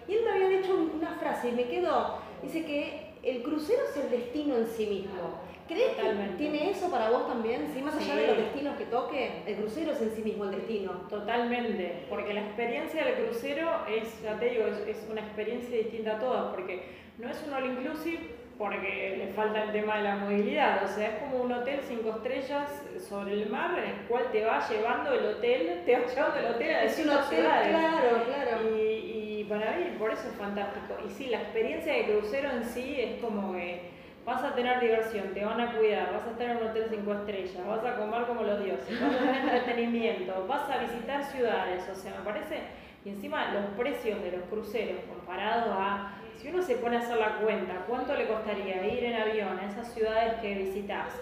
y 0.06 0.16
él 0.16 0.24
me 0.24 0.32
había 0.32 0.58
dicho 0.58 0.76
una 0.76 1.14
frase 1.14 1.48
y 1.48 1.52
me 1.52 1.64
quedó, 1.64 2.18
dice 2.42 2.66
que 2.66 3.06
el 3.22 3.42
crucero 3.42 3.80
es 3.88 3.96
el 3.96 4.10
destino 4.10 4.56
en 4.56 4.66
sí 4.66 4.86
mismo. 4.86 5.45
¿Crees 5.68 5.96
que 5.96 6.34
tiene 6.38 6.70
eso 6.70 6.90
para 6.90 7.10
vos 7.10 7.26
también? 7.26 7.68
¿Sí? 7.74 7.82
Más 7.82 7.96
allá 7.96 8.14
de 8.14 8.26
los 8.28 8.36
destinos 8.36 8.76
que 8.76 8.84
toque, 8.84 9.42
el 9.46 9.56
crucero 9.56 9.92
es 9.92 10.00
en 10.00 10.12
sí 10.12 10.22
mismo 10.22 10.44
el 10.44 10.52
destino. 10.52 10.92
Totalmente, 11.08 12.04
porque 12.08 12.34
la 12.34 12.42
experiencia 12.42 13.04
del 13.04 13.14
crucero 13.24 13.84
es, 13.88 14.22
ya 14.22 14.38
te 14.38 14.50
digo, 14.50 14.66
es, 14.66 15.06
una 15.10 15.22
experiencia 15.22 15.76
distinta 15.76 16.16
a 16.16 16.18
todas, 16.20 16.54
porque 16.54 16.84
no 17.18 17.28
es 17.28 17.42
un 17.46 17.54
all 17.54 17.66
inclusive, 17.66 18.20
porque 18.56 19.16
le 19.18 19.32
falta 19.32 19.64
el 19.64 19.72
tema 19.72 19.96
de 19.96 20.02
la 20.04 20.16
movilidad, 20.16 20.84
o 20.84 20.88
sea, 20.88 21.08
es 21.08 21.18
como 21.18 21.42
un 21.42 21.52
hotel 21.52 21.80
cinco 21.86 22.10
estrellas 22.10 22.70
sobre 23.06 23.34
el 23.34 23.50
mar 23.50 23.76
en 23.78 23.90
el 23.90 24.06
cual 24.06 24.30
te 24.30 24.44
va 24.44 24.66
llevando 24.68 25.12
el 25.12 25.26
hotel, 25.26 25.82
te 25.86 25.98
va 25.98 26.06
llevando 26.06 26.38
el 26.38 26.54
hotel 26.54 26.74
a 26.74 26.84
es 26.84 26.98
un 26.98 27.10
hotel, 27.10 27.44
claro, 27.44 28.24
claro. 28.24 28.76
Y, 28.76 29.40
y 29.40 29.46
para 29.48 29.76
mí 29.76 29.96
por 29.98 30.12
eso 30.12 30.28
es 30.28 30.34
fantástico. 30.36 30.94
Y 31.04 31.10
sí, 31.10 31.26
la 31.26 31.42
experiencia 31.42 31.92
de 31.92 32.04
crucero 32.04 32.50
en 32.50 32.64
sí 32.64 33.00
es 33.00 33.20
como 33.20 33.52
que 33.52 33.95
vas 34.26 34.42
a 34.42 34.54
tener 34.54 34.80
diversión, 34.80 35.32
te 35.32 35.44
van 35.44 35.60
a 35.60 35.72
cuidar, 35.72 36.12
vas 36.12 36.26
a 36.26 36.30
estar 36.32 36.50
en 36.50 36.56
un 36.56 36.64
hotel 36.64 36.86
cinco 36.90 37.14
estrellas, 37.14 37.66
vas 37.66 37.84
a 37.84 37.96
comer 37.96 38.26
como 38.26 38.42
los 38.42 38.62
dioses, 38.62 39.00
vas 39.00 39.14
a 39.14 39.18
tener 39.18 39.36
entretenimiento, 39.54 40.46
vas 40.48 40.68
a 40.68 40.78
visitar 40.78 41.24
ciudades, 41.24 41.88
o 41.88 41.94
sea, 41.94 42.16
me 42.18 42.24
parece, 42.24 42.62
y 43.04 43.10
encima 43.10 43.52
los 43.52 43.64
precios 43.78 44.20
de 44.22 44.32
los 44.32 44.42
cruceros 44.50 44.98
comparados 45.08 45.68
a 45.70 46.12
si 46.36 46.48
uno 46.48 46.62
se 46.62 46.76
pone 46.76 46.96
a 46.96 47.00
hacer 47.00 47.16
la 47.16 47.36
cuenta, 47.36 47.84
¿cuánto 47.88 48.14
le 48.14 48.26
costaría 48.26 48.86
ir 48.86 49.04
en 49.04 49.14
avión 49.14 49.58
a 49.58 49.66
esas 49.66 49.92
ciudades 49.92 50.34
que 50.34 50.54
visitas? 50.54 51.14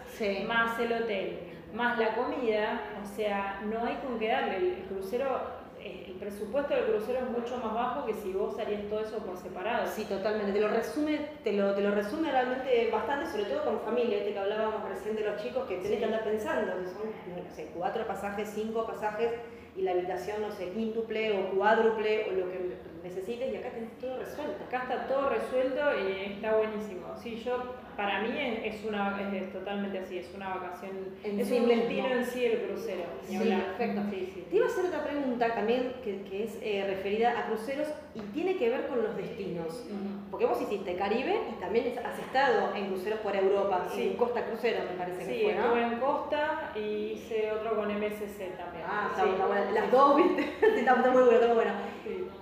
Más 0.46 0.78
el 0.80 0.92
hotel, 0.92 1.38
más 1.72 1.98
la 1.98 2.14
comida, 2.14 2.80
o 3.02 3.06
sea, 3.06 3.60
no 3.64 3.84
hay 3.86 3.96
con 3.96 4.18
qué 4.18 4.28
darle. 4.28 4.56
El 4.56 4.84
crucero, 4.88 5.63
el 5.84 6.14
presupuesto 6.14 6.74
del 6.74 6.84
crucero 6.84 7.18
es 7.18 7.30
mucho 7.30 7.56
más 7.58 7.74
bajo 7.74 8.06
que 8.06 8.14
si 8.14 8.32
vos 8.32 8.58
harías 8.58 8.88
todo 8.88 9.00
eso 9.00 9.18
por 9.18 9.36
separado. 9.36 9.86
Sí, 9.86 10.04
totalmente. 10.04 10.52
Te 10.52 10.60
lo 10.60 10.68
resume, 10.68 11.28
te 11.42 11.52
lo, 11.52 11.74
te 11.74 11.82
lo 11.82 11.90
resume 11.90 12.30
realmente 12.30 12.90
bastante, 12.90 13.30
sobre 13.30 13.44
todo 13.44 13.64
con 13.64 13.80
familia, 13.80 14.18
este 14.18 14.32
que 14.32 14.38
hablábamos 14.38 14.88
recién 14.88 15.16
de 15.16 15.22
los 15.22 15.42
chicos 15.42 15.66
que 15.68 15.76
tenés 15.76 15.98
que 15.98 16.04
andar 16.04 16.24
pensando, 16.24 16.72
que 16.78 16.88
son, 16.88 17.44
no 17.44 17.54
sé, 17.54 17.70
cuatro 17.76 18.06
pasajes, 18.06 18.50
cinco 18.54 18.86
pasajes 18.86 19.32
y 19.76 19.82
la 19.82 19.90
habitación, 19.90 20.40
no 20.40 20.50
sé, 20.50 20.70
quíntuple 20.70 21.38
o 21.38 21.50
cuádruple 21.50 22.30
o 22.30 22.32
lo 22.32 22.50
que 22.50 22.93
necesites 23.04 23.52
y 23.52 23.56
acá 23.56 23.70
tenés 23.70 23.96
todo 23.98 24.18
resuelto. 24.18 24.64
Acá 24.64 24.82
está 24.82 25.06
todo 25.06 25.28
resuelto 25.28 25.80
y 26.00 26.32
está 26.32 26.56
buenísimo. 26.56 27.06
Sí, 27.22 27.36
yo, 27.36 27.74
para 27.96 28.22
mí 28.22 28.30
es, 28.64 28.82
una, 28.84 29.30
es, 29.32 29.52
totalmente 29.52 29.98
así, 29.98 30.18
es 30.18 30.34
una 30.34 30.56
vacación, 30.56 30.92
es 31.22 31.50
un 31.52 31.68
destino 31.68 32.08
en 32.08 32.24
sí 32.24 32.44
el 32.46 32.62
crucero. 32.62 33.04
Sí, 33.28 33.38
perfecto. 33.38 34.00
Te 34.10 34.56
iba 34.56 34.66
a 34.66 34.68
hacer 34.68 34.86
otra 34.86 35.04
pregunta 35.04 35.54
también 35.54 35.92
que, 36.02 36.22
que 36.22 36.44
es 36.44 36.58
eh, 36.62 36.84
referida 36.88 37.38
a 37.38 37.46
cruceros 37.46 37.88
y 38.14 38.20
tiene 38.32 38.56
que 38.56 38.70
ver 38.70 38.86
con 38.86 39.02
los 39.02 39.16
destinos. 39.16 39.84
Porque 40.30 40.46
vos 40.46 40.60
hiciste 40.60 40.96
Caribe 40.96 41.38
y 41.50 41.60
también 41.60 41.96
has 42.04 42.18
estado 42.18 42.74
en 42.74 42.86
cruceros 42.86 43.20
por 43.20 43.36
Europa, 43.36 43.86
sí. 43.94 44.08
en 44.08 44.16
Costa 44.16 44.44
Crucero 44.46 44.80
me 44.90 44.96
parece 44.98 45.18
que 45.18 45.44
fue, 45.44 45.54
¿no? 45.54 45.74
Sí, 45.74 45.80
en 45.80 46.00
Costa 46.00 46.72
y 46.74 47.12
hice 47.12 47.52
otro 47.52 47.76
con 47.76 47.88
MSC 47.88 48.56
también. 48.56 48.84
Ah, 48.86 49.10
está, 49.10 49.24
bueno. 49.46 49.70
Las 49.72 49.92
dos, 49.92 50.16
¿viste? 50.16 50.54
está, 50.80 50.94
muy 50.96 51.10
bueno, 51.10 51.32
está 51.32 51.46
muy 51.46 51.56
bueno. 51.56 51.72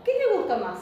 ¿Qué 0.05 0.13
te 0.19 0.37
gustó 0.53 0.65
más? 0.65 0.79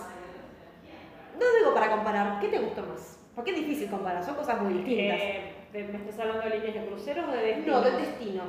No 1.39 1.59
digo 1.59 1.75
para 1.75 1.91
comparar, 1.91 2.41
¿qué 2.41 2.49
te 2.49 2.59
gustó 2.59 2.83
más? 2.83 3.19
Porque 3.35 3.53
es 3.53 3.57
difícil 3.57 3.89
comparar, 3.89 4.23
son 4.25 4.35
cosas 4.35 4.61
muy 4.61 4.75
distintas. 4.75 5.19
Eh, 5.21 5.55
¿Me 5.73 5.99
estás 5.99 6.19
hablando 6.19 6.43
de 6.43 6.59
líneas 6.59 6.75
de 6.75 6.87
cruceros 6.87 7.29
o 7.29 7.31
de 7.31 7.43
destino? 7.43 7.77
No, 7.77 7.83
de 7.83 7.91
destino. 7.93 8.43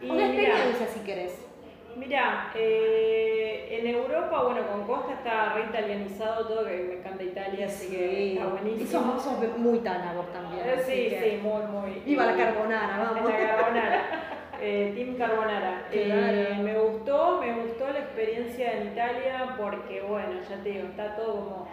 Y 0.00 0.08
de 0.08 0.26
experiencia, 0.26 0.86
si 0.88 1.00
querés. 1.00 1.46
Mira, 1.96 2.52
eh, 2.54 3.68
en 3.70 3.86
Europa, 3.86 4.42
bueno, 4.42 4.66
con 4.66 4.86
Costa 4.86 5.14
está 5.14 5.54
re 5.54 5.64
italianizado 5.64 6.46
todo, 6.46 6.66
que 6.66 6.76
me 6.76 6.94
encanta 6.98 7.22
Italia, 7.22 7.66
así 7.66 7.88
que 7.88 8.34
está 8.34 8.48
buenísimo. 8.48 8.84
Y 8.84 9.20
sos, 9.20 9.58
muy 9.58 9.78
tana 9.78 10.12
vos 10.12 10.30
también. 10.30 10.66
Eh, 10.66 10.82
sí, 10.84 11.08
sí, 11.08 11.40
muy, 11.42 11.62
muy. 11.62 12.00
Viva 12.04 12.26
la 12.26 12.36
carbonara, 12.36 12.98
vamos. 12.98 13.30
La 13.30 13.38
carbonara. 13.38 14.32
Eh, 14.60 14.92
Team 14.94 15.16
Carbonara. 15.16 15.86
Eh, 15.92 16.58
me 16.62 16.78
gustó, 16.78 17.40
me 17.40 17.52
gustó 17.60 17.90
la 17.90 18.00
experiencia 18.00 18.72
en 18.72 18.88
Italia 18.88 19.54
porque, 19.58 20.00
bueno, 20.02 20.40
ya 20.48 20.56
te 20.62 20.70
digo, 20.70 20.88
está 20.88 21.16
todo 21.16 21.34
como, 21.34 21.68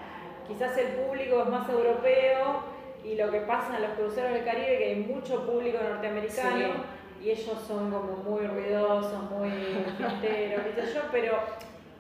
quizás 0.48 0.78
el 0.78 0.88
público 0.88 1.44
es 1.44 1.50
más 1.50 1.70
europeo 1.70 2.64
y 3.04 3.16
lo 3.16 3.32
que 3.32 3.42
pasa 3.42 3.78
en 3.78 3.84
los 3.84 3.92
cruceros 3.92 4.34
del 4.34 4.44
Caribe, 4.44 4.78
que 4.78 4.86
hay 4.86 4.96
mucho 4.96 5.46
público 5.46 5.78
norteamericano 5.82 6.74
y 7.22 7.32
ellos 7.32 7.58
son 7.68 7.90
como 7.90 8.18
muy 8.18 8.46
ruidosos, 8.46 9.32
muy 9.32 9.50
fiesteros, 9.98 10.94
yo, 10.94 11.02
pero 11.12 11.40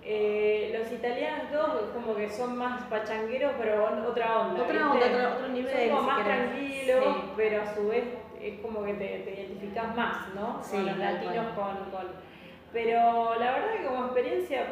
eh, 0.06 0.78
los 0.78 0.92
italianos 0.92 1.50
todos 1.50 1.92
como 1.94 2.16
que 2.16 2.30
son 2.30 2.58
más 2.58 2.84
pachangueros, 2.84 3.54
pero 3.58 3.86
otra 3.86 4.40
onda. 4.42 4.64
Otra 4.64 4.92
onda, 4.92 5.34
otro, 5.36 5.48
nivel. 5.48 5.90
Son 5.90 5.98
como 5.98 6.02
más 6.02 6.26
tranquilos, 6.26 7.16
pero 7.38 7.62
a 7.62 7.74
su 7.74 7.88
vez 7.88 8.04
es 8.44 8.60
como 8.60 8.84
que 8.84 8.94
te, 8.94 9.20
te 9.20 9.34
identificas 9.42 9.96
más, 9.96 10.34
¿no? 10.36 10.62
con 10.62 10.86
los 10.86 10.98
latinos, 10.98 11.48
con, 11.56 11.76
con, 11.92 12.08
Pero 12.72 13.36
la 13.40 13.52
verdad 13.52 13.74
que 13.78 13.86
como 13.86 14.06
experiencia, 14.06 14.68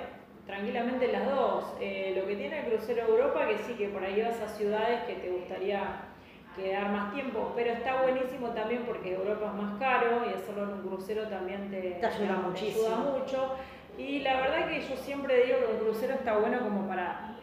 tranquilamente 0.45 1.11
las 1.11 1.29
dos. 1.29 1.65
Eh, 1.79 2.13
lo 2.15 2.27
que 2.27 2.35
tiene 2.35 2.59
el 2.59 2.65
crucero 2.65 3.07
Europa, 3.07 3.47
que 3.47 3.57
sí 3.59 3.73
que 3.73 3.89
por 3.89 4.03
ahí 4.03 4.21
vas 4.21 4.39
a 4.41 4.47
ciudades 4.47 5.03
que 5.03 5.15
te 5.15 5.29
gustaría 5.29 6.07
quedar 6.55 6.89
más 6.91 7.13
tiempo, 7.13 7.53
pero 7.55 7.71
está 7.71 8.01
buenísimo 8.01 8.49
también 8.49 8.83
porque 8.85 9.13
Europa 9.13 9.53
es 9.55 9.63
más 9.63 9.79
caro 9.79 10.23
y 10.29 10.33
hacerlo 10.33 10.63
en 10.63 10.73
un 10.73 10.81
crucero 10.81 11.27
también 11.29 11.71
te, 11.71 12.05
ayuda, 12.05 12.41
muchísimo. 12.45 13.17
mucho. 13.17 13.55
Y 13.97 14.19
la 14.19 14.41
verdad 14.41 14.67
que 14.67 14.81
yo 14.81 14.95
siempre 14.97 15.45
digo 15.45 15.59
que 15.59 15.73
un 15.73 15.79
crucero 15.79 16.15
está 16.15 16.37
bueno 16.37 16.59
como 16.59 16.87
para 16.87 17.37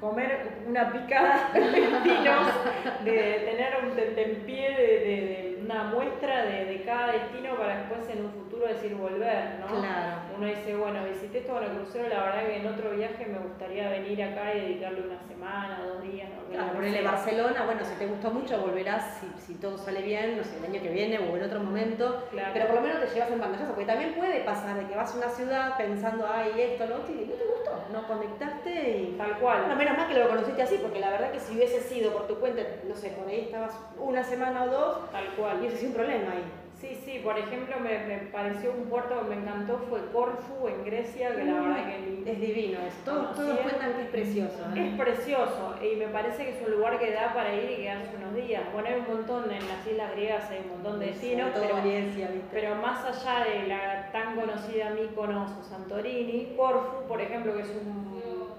comer 0.00 0.58
una 0.66 0.92
picada 0.92 1.50
de 1.54 1.60
destinos, 1.60 2.46
de 3.04 3.12
tener 3.12 3.84
un 3.84 3.96
tentempié 3.96 4.70
de, 4.70 4.76
de, 4.76 5.51
una 5.64 5.84
muestra 5.84 6.44
de, 6.44 6.64
de, 6.66 6.82
cada 6.82 7.12
destino 7.12 7.56
para 7.56 7.78
después 7.78 8.08
en 8.08 8.24
un 8.24 8.32
futuro 8.32 8.66
decir 8.66 8.94
volver, 8.94 9.60
¿no? 9.60 9.66
Claro. 9.66 10.22
Uno 10.36 10.46
dice, 10.46 10.76
bueno, 10.76 11.04
visité 11.04 11.38
esto 11.38 11.52
con 11.52 11.64
el 11.64 11.70
crucero, 11.70 12.08
la 12.08 12.24
verdad 12.24 12.46
que 12.46 12.56
en 12.56 12.66
otro 12.66 12.90
viaje 12.90 13.26
me 13.26 13.38
gustaría 13.38 13.90
venir 13.90 14.22
acá 14.22 14.54
y 14.54 14.60
dedicarle 14.60 15.02
una 15.02 15.18
semana, 15.28 15.80
dos 15.84 16.02
días, 16.02 16.28
¿no? 16.30 16.52
Claro, 16.52 16.72
ponerle 16.72 17.02
Barcelona, 17.02 17.64
bueno, 17.64 17.84
si 17.84 17.94
te 17.94 18.06
gustó 18.06 18.30
mucho 18.30 18.60
volverás, 18.60 19.20
si, 19.20 19.40
si, 19.40 19.54
todo 19.58 19.78
sale 19.78 20.02
bien, 20.02 20.36
no 20.36 20.44
sé, 20.44 20.58
el 20.58 20.64
año 20.64 20.82
que 20.82 20.90
viene 20.90 21.18
o 21.18 21.36
en 21.36 21.42
otro 21.42 21.60
momento, 21.60 22.24
pero 22.52 22.66
por 22.66 22.76
lo 22.76 22.80
menos 22.82 23.00
te 23.00 23.14
llevas 23.14 23.30
en 23.30 23.40
pantallazo, 23.40 23.72
porque 23.72 23.86
también 23.86 24.14
puede 24.14 24.40
pasar 24.40 24.76
de 24.78 24.86
que 24.86 24.96
vas 24.96 25.14
a 25.14 25.18
una 25.18 25.28
ciudad 25.28 25.76
pensando, 25.76 26.26
ay, 26.30 26.52
esto, 26.58 26.86
lo 26.86 26.96
otro, 26.96 27.14
y 27.14 27.26
no 27.26 27.34
te 27.34 27.44
gustó, 27.44 27.84
no 27.92 28.06
conectaste 28.06 28.98
y... 28.98 29.14
Tal 29.16 29.38
cual. 29.38 29.60
Bueno, 29.60 29.76
menos 29.76 29.96
mal 29.96 30.08
que 30.08 30.14
lo 30.18 30.28
conociste 30.28 30.62
así, 30.62 30.78
porque 30.82 31.00
la 31.00 31.10
verdad 31.10 31.30
que 31.30 31.40
si 31.40 31.54
hubiese 31.54 31.80
sido 31.80 32.12
por 32.12 32.26
tu 32.26 32.36
cuenta, 32.36 32.62
no 32.86 32.94
sé, 32.94 33.10
por 33.10 33.28
ahí 33.28 33.40
estabas 33.40 33.72
una 33.98 34.22
semana 34.22 34.64
o 34.64 34.68
dos, 34.68 35.10
tal 35.10 35.26
cual. 35.36 35.51
Y 35.60 35.66
ese 35.66 35.76
sido 35.76 35.90
un 35.90 35.96
problema 35.96 36.32
ahí. 36.32 36.44
Sí, 36.82 36.98
sí, 37.04 37.20
por 37.22 37.38
ejemplo, 37.38 37.76
me, 37.78 37.96
me, 38.08 38.16
pareció 38.32 38.72
un 38.72 38.86
puerto 38.86 39.20
que 39.20 39.36
me 39.36 39.40
encantó, 39.40 39.78
fue 39.88 40.00
Corfu 40.12 40.66
en 40.66 40.84
Grecia, 40.84 41.32
que 41.36 41.44
la 41.44 41.60
verdad 41.60 41.86
que... 41.86 42.32
Es 42.32 42.40
divino 42.40 42.80
eso, 42.80 42.96
todos, 43.04 43.36
todos 43.36 43.60
cuentan 43.60 43.92
que 43.94 44.02
es 44.02 44.08
precioso. 44.08 44.58
¿eh? 44.74 44.88
Es 44.88 45.00
precioso, 45.00 45.76
y 45.80 45.94
me 45.94 46.08
parece 46.08 46.44
que 46.44 46.50
es 46.50 46.66
un 46.66 46.72
lugar 46.72 46.98
que 46.98 47.12
da 47.12 47.32
para 47.34 47.54
ir 47.54 47.70
y 47.70 47.76
quedarse 47.82 48.16
unos 48.16 48.34
días. 48.34 48.64
Bueno, 48.72 48.88
hay 48.88 48.94
un 48.96 49.06
montón, 49.06 49.44
en 49.44 49.68
las 49.68 49.86
islas 49.86 50.10
griegas 50.10 50.50
hay 50.50 50.58
un 50.64 50.70
montón 50.70 50.98
de 50.98 51.06
destinos, 51.06 51.50
pero, 51.54 51.76
pero, 52.50 52.74
más 52.74 53.04
allá 53.04 53.44
de 53.44 53.68
la 53.68 54.10
tan 54.10 54.34
conocida 54.34 54.90
Mykonos 54.90 55.52
o 55.52 55.62
Santorini, 55.62 56.52
Corfu, 56.56 57.06
por 57.06 57.20
ejemplo, 57.20 57.54
que 57.54 57.62
es 57.62 57.70
un 57.70 58.11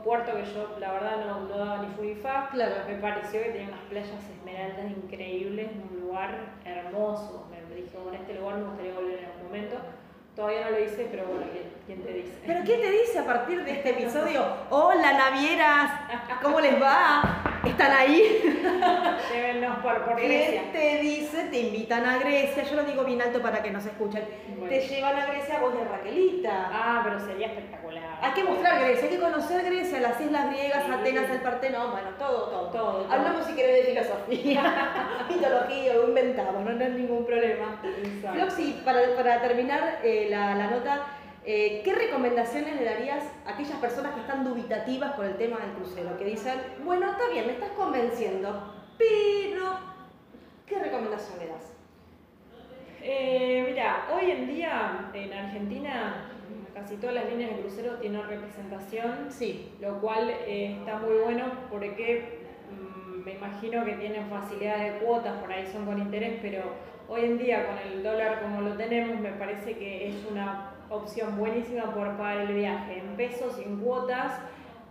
puerto 0.04 0.34
que 0.34 0.46
yo 0.46 0.78
la 0.80 0.92
verdad 0.92 1.26
no, 1.26 1.48
no 1.48 1.58
daba 1.58 1.78
ni 1.82 1.88
fu 1.96 2.04
ni 2.04 2.16
fa, 2.16 2.50
claro. 2.52 2.76
me 2.88 2.96
pareció 2.96 3.42
que 3.42 3.50
tenía 3.50 3.68
unas 3.70 3.82
playas 3.90 4.30
esmeraldas 4.38 4.92
increíbles, 4.92 5.72
un 5.92 6.02
lugar 6.02 6.56
hermoso, 6.66 7.48
me 7.50 7.76
dije, 7.76 7.98
bueno, 7.98 8.20
este 8.20 8.36
lugar 8.36 8.58
me 8.58 8.66
gustaría 8.66 8.94
volver 8.94 9.20
en 9.20 9.26
algún 9.26 9.44
momento. 9.44 9.78
Todavía 10.36 10.62
no 10.62 10.72
lo 10.72 10.80
hice, 10.84 11.08
pero 11.12 11.26
bueno, 11.26 11.46
¿quién, 11.86 12.02
te 12.02 12.12
dice? 12.12 12.32
¿Pero 12.48 12.62
quién 12.66 12.82
te 12.82 12.90
dice 12.90 13.20
a 13.20 13.24
partir 13.24 13.64
de 13.64 13.72
este 13.72 13.92
episodio? 13.92 14.44
Hola, 14.72 15.14
navieras, 15.14 15.92
¿cómo 16.42 16.60
les 16.60 16.82
va? 16.82 17.44
¿Están 17.64 17.92
ahí? 17.92 18.42
Llévennos 19.32 19.78
por, 19.78 20.04
por 20.04 20.16
Grecia. 20.16 20.62
¿Quién 20.62 20.72
te 20.72 21.02
dice? 21.02 21.44
Te 21.52 21.60
invitan 21.60 22.06
a 22.06 22.18
Grecia, 22.18 22.64
yo 22.64 22.78
lo 22.78 22.84
digo 22.84 23.04
bien 23.04 23.22
alto 23.22 23.44
para 23.44 23.62
que 23.62 23.70
nos 23.70 23.86
escuchen. 23.86 24.24
Te 24.68 24.80
llevan 24.88 25.16
a 25.18 25.26
Grecia 25.28 25.60
vos 25.60 25.74
de 25.78 25.86
Raquelita. 25.86 26.70
Ah, 26.72 27.02
pero 27.04 27.20
sería 27.20 27.48
espectacular. 27.48 28.20
Hay 28.22 28.32
que 28.32 28.44
mostrar 28.44 28.80
Grecia, 28.80 29.04
hay 29.04 29.16
que 29.16 29.22
conocer 29.22 29.66
Grecia, 29.66 30.00
las 30.00 30.20
islas 30.20 30.50
griegas, 30.50 30.90
Atenas, 30.90 31.30
el 31.30 31.42
Partenón, 31.42 31.92
bueno, 31.92 32.10
todo, 32.18 32.50
todo. 32.50 32.70
todo, 32.70 33.08
Hablamos 33.12 33.46
si 33.46 33.54
querés 33.54 33.86
de 33.86 33.94
filosofía, 33.94 35.26
mitología, 35.30 35.94
o 36.00 36.08
inventamos, 36.08 36.64
no, 36.64 36.72
no 36.72 36.86
hay 36.86 36.92
ningún 36.92 37.26
problema. 37.26 37.82
Floxy, 38.34 38.82
para, 38.86 39.16
para 39.16 39.42
terminar 39.42 40.00
eh, 40.04 40.23
la, 40.30 40.56
la, 40.56 40.70
nota, 40.70 41.06
eh, 41.46 41.82
¿qué 41.84 41.94
recomendaciones 41.94 42.76
le 42.76 42.86
darías 42.86 43.24
a 43.46 43.52
aquellas 43.52 43.78
personas 43.80 44.14
que 44.14 44.22
están 44.22 44.44
dubitativas 44.44 45.14
por 45.14 45.26
el 45.26 45.38
tema 45.38 45.58
del 45.60 45.72
crucero? 45.72 46.18
Que 46.18 46.26
dicen, 46.26 46.60
bueno, 46.84 47.12
está 47.12 47.30
bien, 47.30 47.48
me 47.48 47.54
estás 47.54 47.72
convenciendo, 47.72 48.74
pero 48.98 49.78
¿qué 50.66 50.80
recomendación 50.80 51.40
le 51.40 51.48
das? 51.48 51.74
Eh, 53.02 53.66
mira, 53.68 54.08
hoy 54.14 54.32
en 54.32 54.48
día 54.48 55.10
en 55.14 55.34
Argentina 55.34 56.30
casi 56.74 56.96
todas 56.96 57.16
las 57.16 57.30
líneas 57.30 57.52
de 57.52 57.62
crucero 57.62 57.98
tienen 57.98 58.28
representación, 58.28 59.28
sí. 59.30 59.74
lo 59.80 60.00
cual 60.00 60.30
eh, 60.30 60.78
está 60.80 60.98
muy 60.98 61.16
bueno 61.18 61.46
porque 61.70 62.40
mm, 62.72 63.24
me 63.24 63.34
imagino 63.34 63.86
que 63.86 63.94
tienen 63.94 64.28
facilidades 64.30 64.94
de 64.94 65.00
cuotas, 65.00 65.40
por 65.40 65.52
ahí 65.52 65.68
son 65.72 65.86
con 65.86 66.00
interés, 66.00 66.40
pero 66.42 66.62
hoy 67.08 67.26
en 67.26 67.38
día 67.38 67.68
con 67.68 67.78
el 67.78 68.04
dólar 68.04 68.42
como 68.42 68.62
lo 68.62 68.76
tenemos 68.76 69.20
me 69.20 69.32
parece 69.32 69.74
que 69.76 70.10
es 70.10 70.16
una 70.30 70.72
opción 70.90 71.38
buenísima 71.38 71.94
por 71.94 72.18
pagar 72.18 72.50
el 72.50 72.54
viaje 72.54 73.00
en 73.00 73.16
pesos, 73.16 73.60
en 73.60 73.78
cuotas 73.80 74.40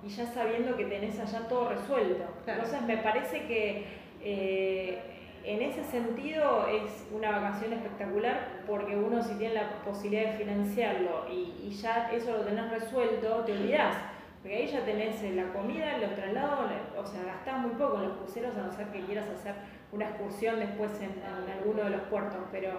y 0.04 0.08
ya 0.08 0.26
sabiendo 0.26 0.76
que 0.76 0.84
tenés 0.86 1.18
allá 1.20 1.46
todo 1.48 1.68
resuelto. 1.68 2.24
Entonces 2.46 2.82
me 2.82 2.98
parece 2.98 3.46
que... 3.46 4.02
Eh, 4.24 4.98
en 5.44 5.60
ese 5.60 5.82
sentido 5.84 6.68
es 6.68 7.04
una 7.12 7.32
vacación 7.32 7.72
espectacular 7.72 8.62
porque 8.66 8.96
uno 8.96 9.22
si 9.22 9.34
tiene 9.34 9.54
la 9.54 9.82
posibilidad 9.84 10.32
de 10.32 10.38
financiarlo 10.38 11.26
y, 11.30 11.70
ya 11.70 12.10
eso 12.12 12.32
lo 12.32 12.40
tenés 12.42 12.70
resuelto, 12.70 13.42
te 13.44 13.52
olvidás. 13.52 13.96
Porque 14.42 14.56
ahí 14.56 14.66
ya 14.66 14.84
tenés 14.84 15.22
eh, 15.22 15.32
la 15.34 15.52
comida, 15.52 15.98
los 15.98 16.16
traslados, 16.16 16.70
o 16.98 17.06
sea, 17.06 17.22
gastás 17.22 17.60
muy 17.60 17.70
poco 17.72 17.98
en 17.98 18.08
los 18.08 18.16
cruceros 18.18 18.56
a 18.56 18.62
no 18.62 18.72
ser 18.72 18.88
que 18.88 19.00
quieras 19.02 19.28
hacer 19.28 19.54
una 19.92 20.06
excursión 20.06 20.58
después 20.58 20.90
en, 21.00 21.12
alguno 21.52 21.84
de 21.84 21.90
los 21.90 22.00
puertos, 22.02 22.40
pero 22.50 22.70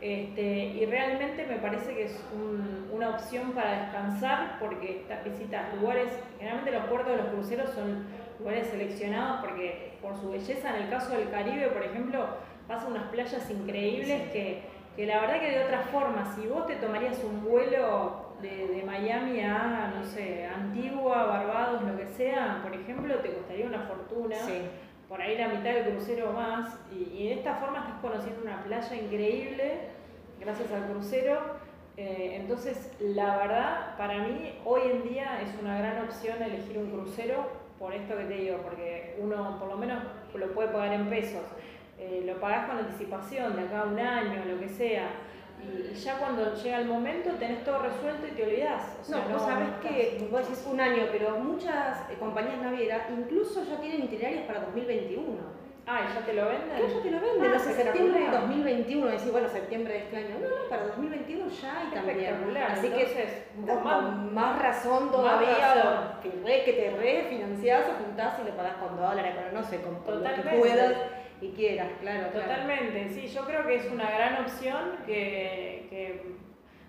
este, 0.00 0.42
y 0.42 0.86
realmente 0.86 1.44
me 1.46 1.56
parece 1.56 1.94
que 1.94 2.04
es 2.04 2.24
una 2.90 3.10
opción 3.10 3.52
para 3.52 3.82
descansar 3.82 4.58
porque 4.58 5.04
visitas 5.24 5.74
lugares, 5.74 6.08
generalmente 6.38 6.72
los 6.72 6.84
puertos 6.84 7.16
de 7.16 7.22
los 7.22 7.26
cruceros 7.32 7.70
son 7.70 8.06
lugares 8.38 8.68
seleccionados 8.68 9.40
porque 9.40 9.98
por 10.00 10.16
su 10.16 10.30
belleza, 10.30 10.76
en 10.76 10.84
el 10.84 10.90
caso 10.90 11.16
del 11.16 11.28
Caribe, 11.30 11.68
por 11.68 11.82
ejemplo, 11.82 12.26
pasan 12.66 12.92
unas 12.92 13.08
playas 13.08 13.50
increíbles 13.50 14.30
que, 14.30 14.62
que, 14.96 15.06
la 15.06 15.20
verdad 15.20 15.40
que 15.40 15.50
de 15.50 15.64
otra 15.64 15.80
forma, 15.82 16.34
si 16.34 16.46
vos 16.46 16.66
te 16.66 16.76
tomarías 16.76 17.22
un 17.24 17.44
vuelo 17.44 18.23
de, 18.42 18.68
de, 18.68 18.82
Miami 18.82 19.40
a, 19.40 19.92
no 19.96 20.04
sé, 20.04 20.46
Antigua, 20.46 21.24
Barbados, 21.24 21.82
lo 21.82 21.96
que 21.96 22.06
sea, 22.06 22.60
por 22.62 22.74
ejemplo, 22.74 23.16
te 23.16 23.32
costaría 23.32 23.66
una 23.66 23.80
fortuna. 23.80 24.36
Por 25.08 25.20
ahí 25.20 25.36
la 25.36 25.48
mitad 25.48 25.70
del 25.70 25.94
crucero 25.94 26.32
más, 26.32 26.78
y, 26.92 27.22
y 27.22 27.28
de 27.28 27.34
esta 27.34 27.56
forma 27.56 27.80
estás 27.80 28.00
conociendo 28.00 28.42
una 28.42 28.64
playa 28.64 28.96
increíble 28.96 29.94
gracias 30.40 30.70
al 30.72 30.88
crucero. 30.88 31.40
Eh, 31.96 32.38
entonces, 32.40 32.92
la 32.98 33.36
verdad, 33.36 33.96
para 33.96 34.18
mí, 34.18 34.58
hoy 34.64 34.82
en 34.90 35.02
día 35.04 35.40
es 35.42 35.50
una 35.60 35.78
gran 35.78 36.04
opción 36.04 36.42
elegir 36.42 36.78
un 36.78 36.90
crucero 36.90 37.46
por 37.78 37.94
esto 37.94 38.16
que 38.16 38.24
te 38.24 38.34
digo, 38.34 38.58
porque 38.58 39.16
uno 39.20 39.58
por 39.58 39.68
lo 39.68 39.76
menos 39.76 40.02
lo 40.34 40.52
puede 40.52 40.68
pagar 40.68 40.92
en 40.92 41.08
pesos, 41.08 41.42
eh, 41.98 42.22
lo 42.26 42.40
pagás 42.40 42.66
con 42.66 42.78
anticipación 42.78 43.54
de 43.54 43.62
acá 43.62 43.80
a 43.80 43.84
un 43.84 43.98
año, 43.98 44.44
lo 44.44 44.58
que 44.58 44.68
sea, 44.68 45.08
y 45.92 45.96
ya 45.96 46.18
cuando 46.18 46.54
llega 46.54 46.78
el 46.78 46.86
momento 46.86 47.30
tenés 47.38 47.64
todo 47.64 47.78
resuelto 47.78 48.26
y 48.26 48.30
te 48.30 48.42
olvidás. 48.44 49.08
no, 49.08 49.18
vos 49.32 49.42
sabés 49.42 49.68
que 49.82 50.26
vos 50.30 50.40
decís 50.40 50.66
un 50.70 50.80
año, 50.80 51.04
pero 51.12 51.38
muchas 51.38 52.10
eh, 52.10 52.16
compañías 52.18 52.60
navieras 52.60 53.02
incluso 53.10 53.64
ya 53.64 53.80
tienen 53.80 54.04
itinerarios 54.04 54.44
para 54.44 54.60
2021. 54.60 55.64
Ah, 55.86 56.00
¿y 56.08 56.14
ya 56.14 56.24
te 56.24 56.32
lo 56.32 56.46
venden? 56.46 56.88
ya 56.88 57.02
te 57.02 57.10
lo 57.10 57.20
venden, 57.20 57.52
ah, 57.54 57.58
septiembre 57.58 58.20
de 58.20 58.30
2021, 58.30 59.06
decís, 59.06 59.30
bueno, 59.30 59.48
septiembre 59.50 59.92
de 59.92 59.98
este 60.00 60.16
año. 60.16 60.36
No, 60.40 60.48
no, 60.48 60.68
para 60.70 60.86
2021 60.86 61.46
ya 61.48 61.78
hay 61.78 61.86
también. 61.88 62.56
Así 62.56 62.88
que 62.88 63.02
es 63.02 63.82
con 63.82 64.34
más 64.34 64.62
razón 64.62 65.10
todavía, 65.10 66.18
que 66.22 66.30
re, 66.42 66.64
que 66.64 66.72
te 66.72 66.90
refinanciás 66.90 67.84
o 67.88 68.02
juntás 68.02 68.38
y 68.40 68.46
lo 68.48 68.56
pagás 68.56 68.76
con 68.76 68.96
dólares, 68.96 69.34
pero 69.36 69.52
no 69.52 69.62
sé, 69.62 69.82
con, 69.82 70.22
lo 70.22 70.34
que 70.34 70.58
puedas 70.58 70.94
y 71.44 71.52
quieras, 71.56 71.88
claro. 72.00 72.28
Totalmente, 72.28 73.08
sí, 73.10 73.26
yo 73.26 73.44
creo 73.44 73.66
que 73.66 73.76
es 73.76 73.90
una 73.90 74.10
gran 74.10 74.42
opción 74.42 74.98
que, 75.06 75.86
que 75.90 76.22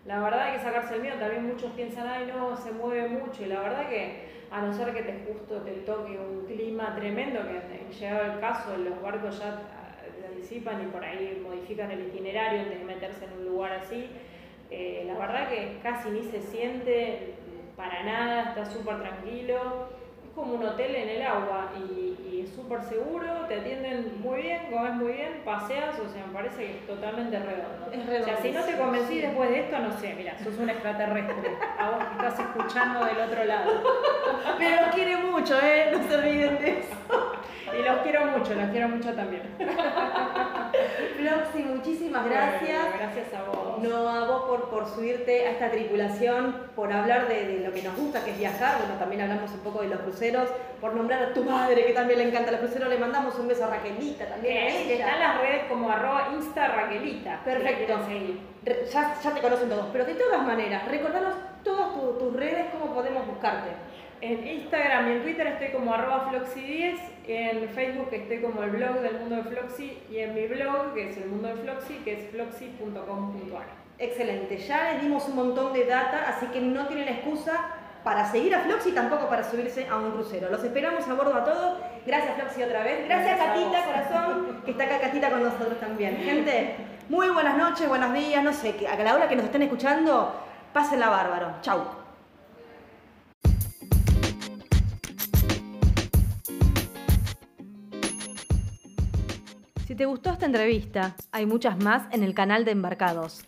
la 0.05 0.19
verdad 0.21 0.41
hay 0.41 0.53
que 0.53 0.63
sacarse 0.63 0.95
el 0.95 1.01
miedo. 1.01 1.17
También 1.17 1.47
muchos 1.47 1.71
piensan, 1.71 2.07
ay, 2.07 2.31
no, 2.33 2.55
se 2.55 2.71
mueve 2.71 3.09
mucho, 3.09 3.43
y 3.43 3.47
la 3.47 3.61
verdad 3.61 3.89
que 3.89 4.35
a 4.51 4.61
no 4.61 4.73
ser 4.73 4.93
que 4.93 5.01
te 5.01 5.25
justo 5.25 5.61
te 5.61 5.71
toque 5.71 6.17
un 6.17 6.45
clima 6.45 6.95
tremendo, 6.95 7.41
que 7.41 7.75
llegado 7.99 8.33
el 8.33 8.39
caso, 8.39 8.77
los 8.77 9.01
barcos 9.01 9.39
ya 9.39 9.61
ah, 9.73 10.27
anticipan 10.29 10.83
y 10.83 10.85
por 10.87 11.03
ahí 11.03 11.41
modifican 11.43 11.91
el 11.91 12.07
itinerario 12.07 12.61
antes 12.61 12.79
de 12.79 12.85
meterse 12.85 13.25
en 13.25 13.33
un 13.33 13.45
lugar 13.45 13.73
así. 13.73 14.09
Eh, 14.71 15.03
la 15.05 15.17
verdad 15.17 15.49
que 15.49 15.77
casi 15.81 16.09
ni 16.09 16.23
se 16.23 16.41
siente 16.41 17.33
para 17.75 18.03
nada, 18.03 18.49
está 18.49 18.65
súper 18.65 18.99
tranquilo 18.99 19.89
como 20.33 20.55
un 20.55 20.65
hotel 20.65 20.95
en 20.95 21.09
el 21.09 21.21
agua 21.21 21.71
y, 21.77 22.14
súper 22.47 22.81
seguro, 22.83 23.27
te 23.47 23.55
atienden 23.55 24.21
muy 24.21 24.41
bien, 24.41 24.67
comes 24.71 24.93
muy 24.93 25.13
bien, 25.13 25.41
paseas, 25.45 25.99
o 25.99 26.09
sea, 26.11 26.25
me 26.25 26.33
parece 26.33 26.57
que 26.57 26.71
es 26.77 26.87
totalmente 26.87 27.39
redondo. 27.39 27.91
Es 27.91 28.05
redondo. 28.05 28.23
O 28.23 28.25
sea, 28.25 28.41
si 28.41 28.51
no 28.51 28.61
te 28.63 28.77
convencí 28.77 29.21
después 29.21 29.49
de 29.49 29.59
esto, 29.61 29.79
no 29.79 29.91
sé, 29.97 30.13
mira, 30.15 30.37
sos 30.43 30.57
un 30.57 30.69
extraterrestre, 30.69 31.57
a 31.79 31.89
vos 31.89 32.03
que 32.03 32.25
estás 32.25 32.39
escuchando 32.39 33.05
del 33.05 33.17
otro 33.17 33.43
lado. 33.45 33.71
Pero 34.57 34.81
los 34.85 34.95
quiere 34.95 35.17
mucho, 35.17 35.55
¿eh? 35.61 35.89
No 35.91 36.07
se 36.07 36.15
olviden 36.15 36.59
de 36.59 36.79
eso. 36.79 36.95
Y 37.77 37.83
los 37.83 37.97
quiero 37.99 38.25
mucho, 38.25 38.53
los 38.53 38.69
quiero 38.69 38.89
mucho 38.89 39.13
también. 39.13 39.41
Floxy, 41.17 41.63
muchísimas 41.63 42.25
gracias. 42.25 42.93
gracias 42.97 43.33
a 43.33 43.43
vos. 43.49 43.81
No, 43.81 44.07
a 44.09 44.25
vos 44.25 44.43
por, 44.43 44.69
por 44.69 44.87
subirte 44.87 45.47
a 45.47 45.51
esta 45.51 45.71
tripulación, 45.71 46.55
por 46.75 46.91
hablar 46.91 47.27
de, 47.27 47.45
de, 47.47 47.67
lo 47.67 47.73
que 47.73 47.81
nos 47.81 47.95
gusta, 47.95 48.23
que 48.23 48.31
es 48.31 48.37
viajar. 48.37 48.79
Bueno, 48.79 48.95
también 48.99 49.21
hablamos 49.21 49.51
un 49.51 49.59
poco 49.59 49.81
de 49.81 49.87
los 49.87 49.99
cruceros, 49.99 50.49
por 50.79 50.93
nombrar 50.93 51.23
a 51.23 51.33
tu 51.33 51.43
madre, 51.43 51.85
que 51.85 51.93
también 51.93 52.19
le 52.19 52.27
encanta 52.27 52.51
los 52.51 52.61
cruceros. 52.61 52.89
Le 52.89 52.97
mandamos 52.97 53.37
un 53.39 53.47
beso 53.47 53.65
a 53.65 53.67
Raquelita 53.67 54.25
también. 54.25 54.57
a 54.57 54.67
ella. 54.69 54.93
Está 54.93 55.13
en 55.13 55.19
las 55.19 55.41
redes 55.41 55.63
como 55.69 55.89
arroba 55.89 56.29
insta 56.35 56.67
Raquelita. 56.67 57.41
Perfecto. 57.43 57.99
Ya, 58.91 59.15
ya, 59.23 59.31
te 59.31 59.41
conocen 59.41 59.69
todos. 59.69 59.87
Pero 59.91 60.05
de 60.05 60.15
todas 60.15 60.43
maneras, 60.43 60.87
recordanos 60.87 61.33
todas 61.63 61.89
tus 62.19 62.33
redes, 62.35 62.67
cómo 62.71 62.93
podemos 62.93 63.25
buscarte. 63.27 63.69
En 64.25 64.47
Instagram 64.47 65.07
y 65.07 65.11
en 65.11 65.21
Twitter 65.21 65.45
estoy 65.45 65.67
como 65.67 65.93
arroba 65.93 66.31
floxy10, 66.31 66.97
en 67.27 67.69
Facebook 67.69 68.09
estoy 68.11 68.41
como 68.41 68.63
el 68.63 68.71
blog 68.71 69.01
del 69.01 69.19
mundo 69.19 69.35
de 69.35 69.43
Floxy 69.43 69.99
y 70.09 70.17
en 70.17 70.33
mi 70.33 70.47
blog, 70.47 70.95
que 70.95 71.11
es 71.11 71.17
el 71.17 71.27
mundo 71.27 71.49
de 71.49 71.53
Floxy, 71.57 71.93
que 72.03 72.13
es 72.13 72.31
floxy.com.ar. 72.31 73.67
Excelente, 73.99 74.57
ya 74.57 74.93
les 74.93 75.03
dimos 75.03 75.27
un 75.27 75.35
montón 75.35 75.73
de 75.73 75.85
data, 75.85 76.25
así 76.27 76.47
que 76.47 76.59
no 76.59 76.87
tienen 76.87 77.07
excusa 77.07 77.67
para 78.03 78.25
seguir 78.25 78.55
a 78.55 78.61
Floxy 78.61 78.93
tampoco 78.93 79.29
para 79.29 79.43
subirse 79.43 79.87
a 79.87 79.95
un 79.95 80.13
crucero. 80.13 80.49
Los 80.49 80.63
esperamos 80.63 81.07
a 81.07 81.13
bordo 81.13 81.35
a 81.35 81.43
todos. 81.43 81.77
Gracias 82.07 82.33
Floxy 82.35 82.63
otra 82.63 82.83
vez. 82.83 83.07
Gracias, 83.07 83.37
Catita, 83.37 83.85
corazón, 83.85 84.61
que 84.65 84.71
está 84.71 84.85
acá 84.85 85.01
Catita 85.01 85.29
con 85.29 85.43
nosotros 85.43 85.79
también. 85.79 86.17
Gente, 86.17 86.77
muy 87.09 87.29
buenas 87.29 87.57
noches, 87.57 87.87
buenos 87.87 88.11
días, 88.11 88.43
no 88.43 88.53
sé, 88.53 88.73
a 88.87 89.03
la 89.03 89.13
hora 89.13 89.29
que 89.29 89.35
nos 89.35 89.45
estén 89.45 89.61
escuchando, 89.61 90.33
pásenla 90.73 91.09
bárbaro. 91.09 91.57
Chau. 91.61 92.04
Si 99.95 99.99
te 99.99 100.07
gustó 100.07 100.31
esta 100.31 100.45
entrevista, 100.45 101.15
hay 101.31 101.45
muchas 101.45 101.81
más 101.81 102.03
en 102.11 102.21
el 102.21 102.33
canal 102.33 102.65
de 102.65 102.71
Embarcados. 102.71 103.45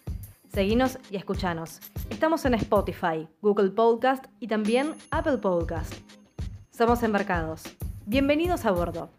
Seguinos 0.48 0.98
y 1.12 1.18
escuchanos. 1.18 1.82
Estamos 2.10 2.46
en 2.46 2.54
Spotify, 2.54 3.28
Google 3.42 3.72
Podcast 3.72 4.24
y 4.40 4.48
también 4.48 4.94
Apple 5.12 5.40
Podcast. 5.40 5.94
Somos 6.72 7.04
Embarcados. 7.04 7.64
Bienvenidos 8.06 8.64
a 8.64 8.72
bordo. 8.72 9.10